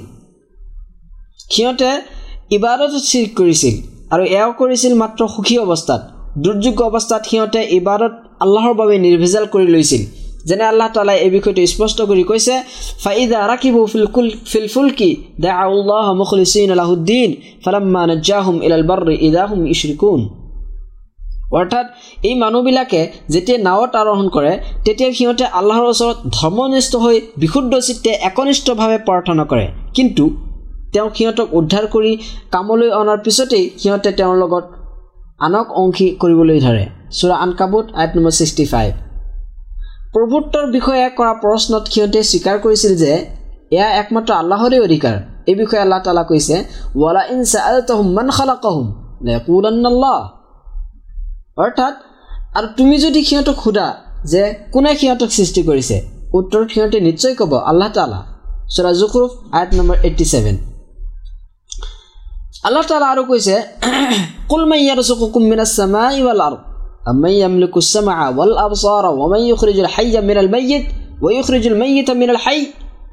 [1.54, 1.90] সিহঁতে
[2.58, 3.76] ইবাদত চিৰিক কৰিছিল
[4.14, 6.02] আৰু এয়াও কৰিছিল মাত্ৰ সুখী অৱস্থাত।
[6.44, 10.02] দুৰ্যোগ অৱস্থাত সিহঁতে ইবাদত আল্লাহৰ বাবে নিৰ্ভেজাল কৰি লৈছিল।
[10.48, 12.54] যেনে আল্লাহ তালাই এই বিষয়টো স্পষ্ট কৰি কৈছে
[13.04, 15.10] ফাইদা ৰাখিব ফিলকুল ফিলফুলকি
[15.44, 17.30] দা আল্লাহ মুখলিচিন আলাহুদ্দিন
[17.64, 20.20] ফালাম্মা নজ্জাহুম ইলাল বাৰ্ৰি ইদাহুম ইশৰিকুন
[21.58, 21.86] অৰ্থাৎ
[22.30, 23.02] এই মানুহবিলাকে
[23.34, 24.54] যেতিয়া নাৱত আৰোহণ কৰে
[24.86, 30.24] তেতিয়া সিহঁতে আল্লাহৰ ওচৰত ধৰ্মনিষ্ঠ হৈ বিশুদ্ধ চিত্তে একনিষ্ঠভাৱে প্ৰাৰ্থনা কৰে। কিন্তু
[30.94, 32.12] তেওঁ সিহঁতক উদ্ধাৰ কৰি
[32.54, 34.66] কামলৈ অনাৰ পিছতেই সিহঁতে তেওঁৰ লগত
[35.46, 36.84] আনক অংশী কৰিবলৈ ধৰে।
[37.18, 38.92] চোৰা আনকাবুত আইট নম্বৰ ছিক্সটি ফাইভ।
[40.14, 43.12] প্ৰভুত্বৰ বিষয়ে কৰা প্ৰশ্নত সিহঁতে স্বীকাৰ কৰিছিল যে
[43.76, 45.16] এয়া একমাত্ৰ আল্লাহৰে অধিকাৰ।
[45.50, 46.56] এই বিষয়ে আল্লাহ তালা কৈছে
[47.02, 47.40] ৱালা ইন
[47.88, 48.88] চাহম মান খালা কহুম
[49.28, 50.18] লেকুলান্নাল্লাহ
[51.65, 51.95] অৰ্থাৎ
[52.59, 53.87] আৰু তুমি যদি সিহঁতক সোধা
[54.33, 55.97] যে কোনে সিহঁতক সৃষ্টি কৰিছে
[56.39, 58.21] উত্তৰত সিহঁতে নিশ্চয় ক'ব আল্লাহ তালা
[58.75, 60.57] চৰা জুখৰুফ eight number eighty seven
[62.67, 63.57] Allah তালা আৰু কৈছে
[64.51, 66.59] কুলমাইয়াৰ চকুকুমিনা চামা ইৱাল আৰু
[67.05, 70.85] أمن يملك السمع والأبصار ومن يخرج الحي من الميت
[71.23, 72.61] ويخرج الميت من الحي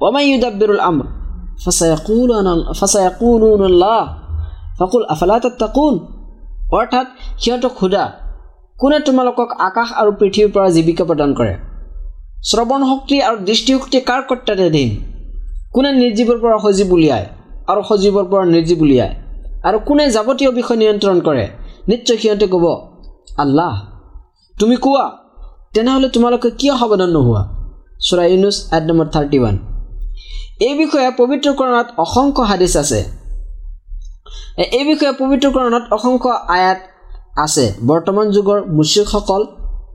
[0.02, 1.06] ومن يدبر الأمر
[1.66, 4.02] فسيقولون فسيقولون الله
[4.80, 5.96] فقل أفلا تتقون
[6.72, 7.08] অৰ্থাৎ
[7.42, 8.06] সিহঁতক সোধা
[8.81, 11.53] কোনে তোমালোকক আকাশ আৰু পৃথিৱীৰ পৰা জীৱিকা প্ৰদান কৰে?
[12.49, 14.91] শ্ৰৱণ শক্তি আৰু দৃষ্টিশক্তি কাৰ কৰ্তাধীন
[15.75, 17.27] কোনে নিৰ্জীৱৰ পৰা সজীৱ উলিয়ায়
[17.71, 19.15] আৰু সজীৱৰ পৰা নিৰ্জীৱ উলিয়ায়?
[19.69, 21.45] আৰু কোনে যাৱতীয় বিষয় নিয়ন্ত্ৰণ কৰে?
[21.91, 22.65] নিশ্চয় সিহঁতে ক'ব
[23.43, 23.73] আল্লাহ
[24.57, 25.05] তুমি কোৱা?
[25.75, 27.43] তেনেহ'লে তোমালোকে কিয় সাৱধান নোহোৱা?
[28.07, 29.57] চোৰা ইউনুছ এট নম্বৰ থাৰ্টি ওৱান
[30.67, 33.01] এই বিষয়ে পবিত্ৰকৰণত অসংখ্য হাদিছ আছে।
[34.79, 36.79] এই বিষয়ে পবিত্ৰকৰণত অসংখ্য আয়াত
[37.37, 39.43] আছে। বৰ্তমান যুগৰ মুচিকসকল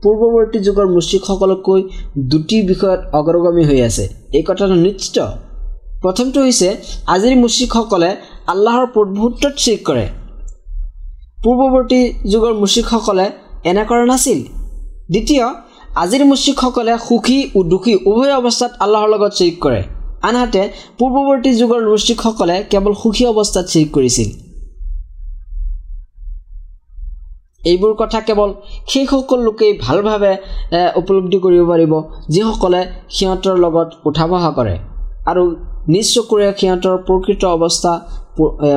[0.02, 1.82] পূৰ্বৱৰ্তী যুগৰ মুচিকসকলতকৈ
[2.30, 5.18] দুটি বিষয়ত অগ্ৰগামী হৈ আছে। এই কথাটো নিশ্চিত।
[6.02, 6.68] প্ৰথমটো হৈছে
[7.06, 8.10] আজিৰ মুচিকসকলে
[8.46, 10.06] আল্লাহৰ প্ৰভুত্বত চিক কৰে।
[11.42, 12.00] পূৰ্বৱৰ্তী
[12.32, 13.26] যুগৰ মুচিকসকলে
[13.64, 14.38] এনে কৰা নাছিল।
[15.10, 15.44] দ্বিতীয়
[15.94, 19.82] আজিৰ মুচিকসকলে সুখী দুখী উভয় অৱস্থাত আল্লাহৰ লগত চিৰিক কৰে।
[20.22, 20.62] আনহাতে
[20.98, 24.28] পূৰ্বৱৰ্তী যুগৰ মুশ্ৰিকসকলে কেৱল সুখী অৱস্থাত চিৰিক কৰিছিল।
[27.70, 28.50] এইবোৰ কথা কেৱল
[28.90, 30.32] সেইসকল লোকেই ভালভাৱে
[31.00, 31.92] উপলব্ধি কৰিব পাৰিব
[32.34, 32.80] যিসকলে
[33.16, 34.74] সিহঁতৰ লগত উঠা বহা কৰে।
[35.30, 35.42] আৰু
[35.92, 37.92] নিজ চকুৰে সিহঁতৰ প্ৰকৃত অৱস্থা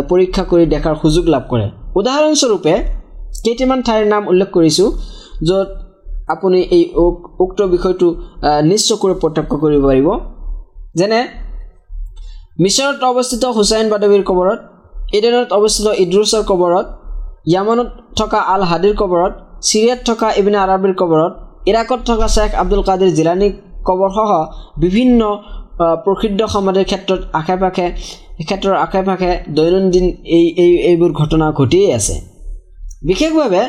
[0.09, 1.67] পৰীক্ষা কৰি দেখাৰ সুযোগ লাভ কৰে।
[1.99, 2.73] উদাহৰণস্বৰূপে
[3.43, 4.87] কেইটামান ঠাইৰ নাম উল্লেখ কৰিছোঁ
[5.47, 5.69] য'ত
[6.33, 6.83] আপুনি এই
[7.43, 8.07] উক্ত বিষয়টো
[8.69, 10.07] নিজ চকুৰে প্ৰত্যক্ষ কৰিব পাৰিব।
[10.99, 11.19] যেনে
[12.63, 14.59] মিছৰত অৱস্থিত হুছাইন বাদবীৰ কবৰত
[15.17, 16.85] ইডেনত অৱস্থিত ইদ্ৰুছৰ কবৰত
[17.53, 19.33] য়ামানত থকা আল হাদিৰ কবৰত
[19.67, 21.33] চিৰিয়াত থকা ইবিনা আৰবীৰ কবৰত
[21.69, 23.47] ইৰাকত থকা শ্বেখ আব্দুল কাদিৰ জিলানী
[23.87, 24.31] কবৰসহ
[24.83, 25.21] বিভিন্ন
[26.05, 27.85] প্ৰসিদ্ধ সমাধিৰ ক্ষেত্ৰত আশে পাশে
[28.47, 30.05] ক্ষেত্ৰৰ আশে পাশে দৈনন্দিন
[30.37, 32.15] এই এই এইবোৰ ঘটনা ঘটিয়েই আছে।
[33.09, 33.61] বিশেষভাৱে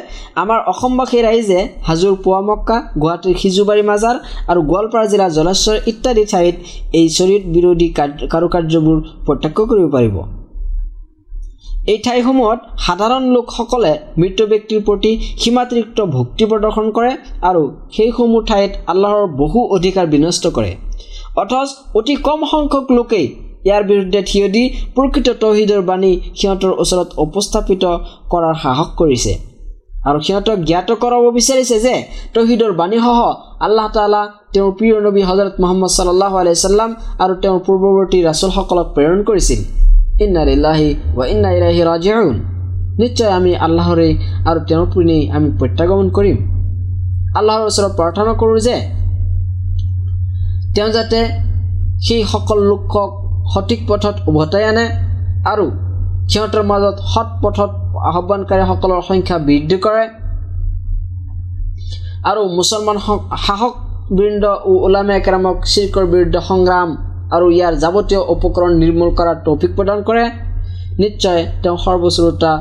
[0.43, 4.17] আমাৰ অসমবাসী ৰাইজে হাজোৰ পুৱামক্কা গুৱাহাটীৰ সিজুবাৰী মাজাৰ
[4.51, 6.57] আৰু গোৱালপাৰা জিলাৰ জলেশ্বৰ ইত্যাদি ঠাইত
[6.99, 7.89] এই চৰিত বিৰোধী
[8.33, 10.17] কাৰুকাৰ্যবোৰ প্ৰত্যক্ষ কৰিব পাৰিব।
[11.93, 15.11] এই ঠাইসমূহত সাধাৰণ লোকসকলে মৃত ব্যক্তিৰ প্ৰতি
[15.43, 17.13] সীমাতিৰিক্ত ভক্তি প্ৰদৰ্শন কৰে
[17.49, 17.63] আৰু
[17.97, 20.73] সেইসমূহ ঠাইত আল্লাহৰ বহু অধিকাৰ বিনষ্ট কৰে।
[21.43, 21.69] অথচ
[21.99, 23.27] অতি কম সংখ্যক লোকেই
[23.67, 24.65] ইয়াৰ বিৰুদ্ধে থিয় দি
[24.97, 27.85] প্ৰকৃত তহিদৰ বাণী সিহঁতৰ ওচৰত উপস্থাপিত
[28.33, 29.33] কৰাৰ সাহস কৰিছে।
[30.09, 31.95] আৰু সিহঁতক জ্ঞাত কৰাব বিচাৰিছে যে
[32.35, 33.19] তহিদৰ বাণীসহ
[33.67, 34.23] আল্লাহ তালা
[34.53, 36.91] তেওঁৰ প্ৰিয় নবী হজৰত মহম্মদ চাল্লাহ আলাইচাল্লাম
[37.23, 39.61] আৰু তেওঁৰ পূৰ্বৱৰ্তী ৰাছুলসকলক প্ৰেৰণ কৰিছিল।
[40.25, 42.35] ইন্নাৰিল্লাহি ৱা ইন্না ইলাহি ৰাজিউন
[42.99, 43.53] নিশ্চয় আমি
[44.49, 46.37] আৰু তেওঁৰ পিনেই আমি প্ৰত্যাগমন কৰিম
[47.39, 48.77] আল্লাহৰ ওচৰত প্ৰাৰ্থনা কৰোঁ যে
[50.75, 51.21] তেওঁ যাতে
[52.01, 53.11] সেই সকলো লোকক
[53.53, 54.87] সঠিক পথত উভতাই আনে
[55.53, 55.67] আৰু
[56.31, 57.71] সিহঁতৰ মাজত সৎ পথত
[58.09, 60.05] আহ্বানকাৰীসকলৰ সংখ্যা বৃদ্ধি কৰে
[62.31, 62.99] আৰু মুছলমান
[63.45, 63.73] সাহস
[64.17, 64.45] বৃন্দ
[64.85, 66.89] ওলামে একেৰামক চিৰ্কৰ বিৰুদ্ধে সংগ্ৰাম
[67.35, 70.25] আৰু ইয়াৰ যাৱতীয় উপকৰণ নিৰ্মূল কৰাৰ তৌফিক প্ৰদান কৰে
[71.03, 72.53] নিশ্চয় তেওঁ সৰ্বশ্ৰোতা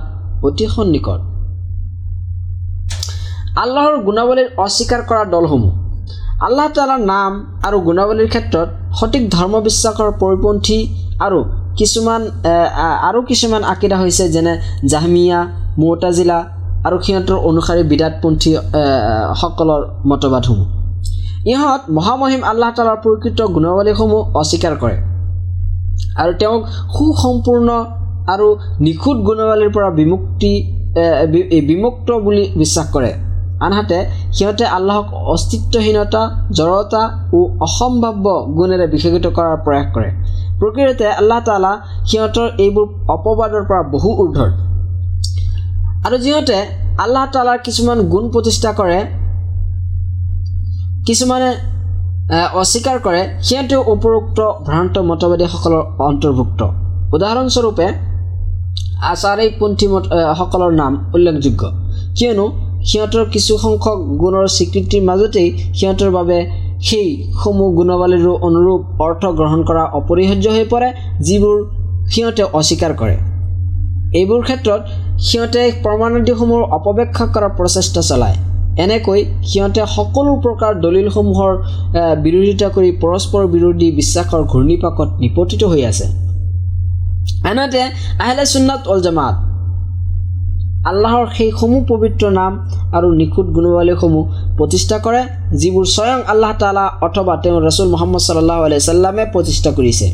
[0.48, 1.20] অতি সন্নিকট
[3.64, 5.74] আল্লাহৰ গুণাৱলীৰ অস্বীকাৰ কৰা দলসমূহ।
[6.48, 7.32] আল্লাহ তালাৰ নাম
[7.68, 10.80] আৰু গুণাৱলীৰ ক্ষেত্ৰত সঠিক ধৰ্ম বিশ্বাসৰ পৰিপন্থী
[11.26, 11.40] আৰু
[11.80, 12.22] কিছুমান
[13.10, 14.54] আৰু কিছুমান আকিদা হৈছে যেনে
[14.92, 15.40] জাহমিয়া
[15.82, 16.40] মৌতাজিলা
[16.88, 18.52] আৰু সিহঁতৰ অনুসাৰী বিৰাটপন্থী
[19.42, 20.68] সকলৰ মতবাদসমূহ।
[21.54, 24.98] ইহঁত মহামহিম আল্লাহ তালাৰ প্ৰকৃত গুণাৱলীসমূহ অস্বীকাৰ কৰে।
[26.22, 26.62] আৰু তেওঁক
[26.96, 27.70] সুসম্পূৰ্ণ
[28.34, 28.48] আৰু
[28.86, 30.52] নিখুঁত গুণাৱলীৰ পৰা বিমুক্তি
[31.70, 33.12] বিমুক্ত বুলি বিশ্বাস কৰে।
[33.66, 34.00] আনহাতে
[34.36, 36.22] সিহঁতে আল্লাহক অস্তিত্বহীনতা
[36.58, 37.04] জড়তা
[37.38, 38.26] ও অসম্ভাৱ্য
[38.58, 40.10] গুণেৰে বিশেষিত কৰাৰ প্ৰয়াস কৰে।
[40.60, 41.72] প্ৰকৃততে আল্লাহ তালা
[42.10, 44.50] সিহঁতৰ এইবোৰ অপবাদৰ পৰা বহু ঊৰ্ধৰ
[46.06, 46.58] আৰু যিহঁতে
[47.04, 49.00] আল্লাহ তালাৰ কিছুমান গুণ প্ৰতিষ্ঠা কৰে
[51.08, 51.50] কিছুমানে
[52.62, 56.62] অস্বীকাৰ কৰে সিহঁতেও উপৰোক্ত ভ্ৰান্ত মতবাদীসকলৰ অন্তৰ্ভুক্ত।
[57.16, 57.88] উদাহৰণস্বৰূপে
[59.12, 60.04] আচাৰিকপন্থী মত
[60.40, 61.62] সকলৰ নাম উল্লেখযোগ্য।
[62.18, 62.46] কিয়নো
[62.90, 66.38] সিহঁতৰ কিছুসংখ্যক গুণৰ স্বীকৃতিৰ মাজতেই সিহঁতৰ বাবে
[66.88, 70.90] সেইসমূহ গুণাৱলীৰো অনুৰূপ অৰ্থ গ্ৰহণ কৰা অপৰিহাৰ্য হৈ পৰে
[71.28, 71.58] যিবোৰ
[72.14, 73.16] সিহঁতে অস্বীকাৰ কৰে।
[74.20, 74.82] এইবোৰ ক্ষেত্ৰত
[75.28, 78.38] সিহঁতে প্ৰমাণাদিসমূহৰ অপব্যাখ্যা কৰাৰ প্ৰচেষ্টা চলায়।
[78.84, 81.52] এনেকৈ সিহঁতে সকলো প্ৰকাৰ দলিলসমূহৰ
[82.24, 86.06] বিৰোধিতা কৰি পৰস্পৰ বিৰোধী বিশ্বাসৰ ঘূৰ্ণিপাকত নিপতিত হৈ আছে।
[87.50, 87.82] আনহাতে
[88.24, 89.36] আহিলে চুন্নাত অল জামাত
[90.90, 92.52] আল্লাহৰ সেইসমূহ পবিত্ৰ নাম
[92.98, 94.24] আৰু নিখুঁত গুণাৱলীসমূহ
[94.58, 95.22] প্ৰতিষ্ঠা কৰে
[95.62, 100.08] যিবোৰ স্বয়ং আল্লাহ তালা অথবা তেওঁ ৰচুল মহম্মদ চাল্লাহ আলাই চাল্লামে প্ৰতিষ্ঠা কৰিছে।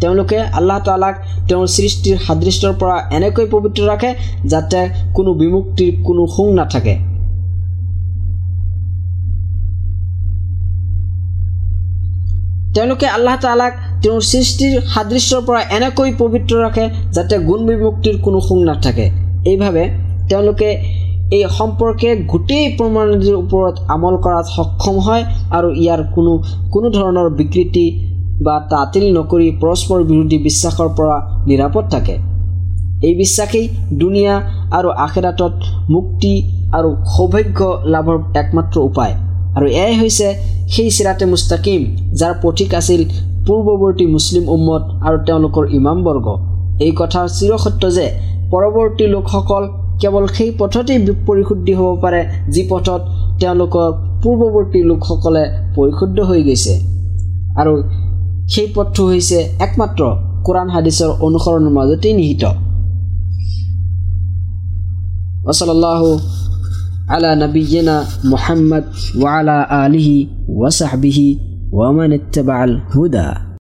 [0.00, 1.14] তেওঁলোকে আল্লাহ তালাক
[1.48, 4.10] তেওঁৰ সৃষ্টিৰ সাদৃশ্যৰ পৰা এনেকৈ পবিত্ৰ ৰাখে
[4.52, 4.80] যাতে
[5.16, 6.94] কোনো বিমুক্তিৰ কোনো শুং নাথাকে।
[12.74, 18.58] তেওঁলোকে আল্লাহ তালাক তেওঁৰ সৃষ্টিৰ সাদৃশ্যৰ পৰা এনেকৈ পবিত্ৰ ৰাখে যাতে গুণ বিমুক্তিৰ কোনো শুং
[18.68, 19.06] নাথাকে।
[19.50, 19.84] এইভাৱে
[20.28, 20.68] তেওঁলোকে
[21.36, 25.22] এই সম্পৰ্কে গোটেই প্ৰমাণীৰ ওপৰত আমল কৰাত সক্ষম হয়
[25.56, 26.32] আৰু ইয়াৰ কোনো
[26.74, 27.86] কোনো ধৰণৰ বিকৃতি
[28.46, 31.16] বা তাতিল নকৰি পৰস্পৰ বিৰোধী বিশ্বাসৰ পৰা
[31.48, 32.16] নিৰাপদ থাকে।
[33.08, 33.66] এই বিশ্বাসেই
[34.02, 34.34] দুনিয়া
[34.78, 35.54] আৰু আখেৰাটত
[35.94, 36.32] মুক্তি
[36.78, 37.60] আৰু সৌভাগ্য
[37.92, 39.14] লাভৰ একমাত্ৰ উপায়।
[39.56, 40.28] আৰু এয়াই হৈছে
[40.74, 41.80] সেই চিৰাতে মুস্তাকিম
[42.20, 43.00] যাৰ পথিক আছিল
[43.46, 46.26] পূৰ্বৱৰ্তী মুছলিম উম্মত আৰু তেওঁলোকৰ ইমামবৰ্গ
[46.84, 48.06] এই কথাৰ চিৰসত্য যে
[48.52, 49.64] পৰৱৰ্তী লোকসকল
[50.00, 52.20] কেৱল সেই পথতেই পৰিশুদ্ধি হ'ব পাৰে
[52.54, 53.00] যি পথত
[53.40, 53.88] তেওঁলোকৰ
[54.22, 55.44] পূৰ্বৱৰ্তী লোকসকলে
[55.76, 56.74] পৰিশুদ্ধ হৈ গৈছে।
[57.60, 57.74] আৰু
[58.52, 60.02] সেই পথটো হৈছে একমাত্ৰ
[60.46, 62.44] কোৰাণ হাদিছৰ অনুসৰণৰ মাজতেই নিহিত।
[65.50, 66.00] ওচলাল্লাহ
[67.10, 68.84] আলা নবীনা মুহাম্মদ
[69.22, 70.16] ৱালা আলিহি
[70.60, 71.28] ৱাচাহবিহি
[71.76, 73.26] ৱামান ইত্তাবাল হুদা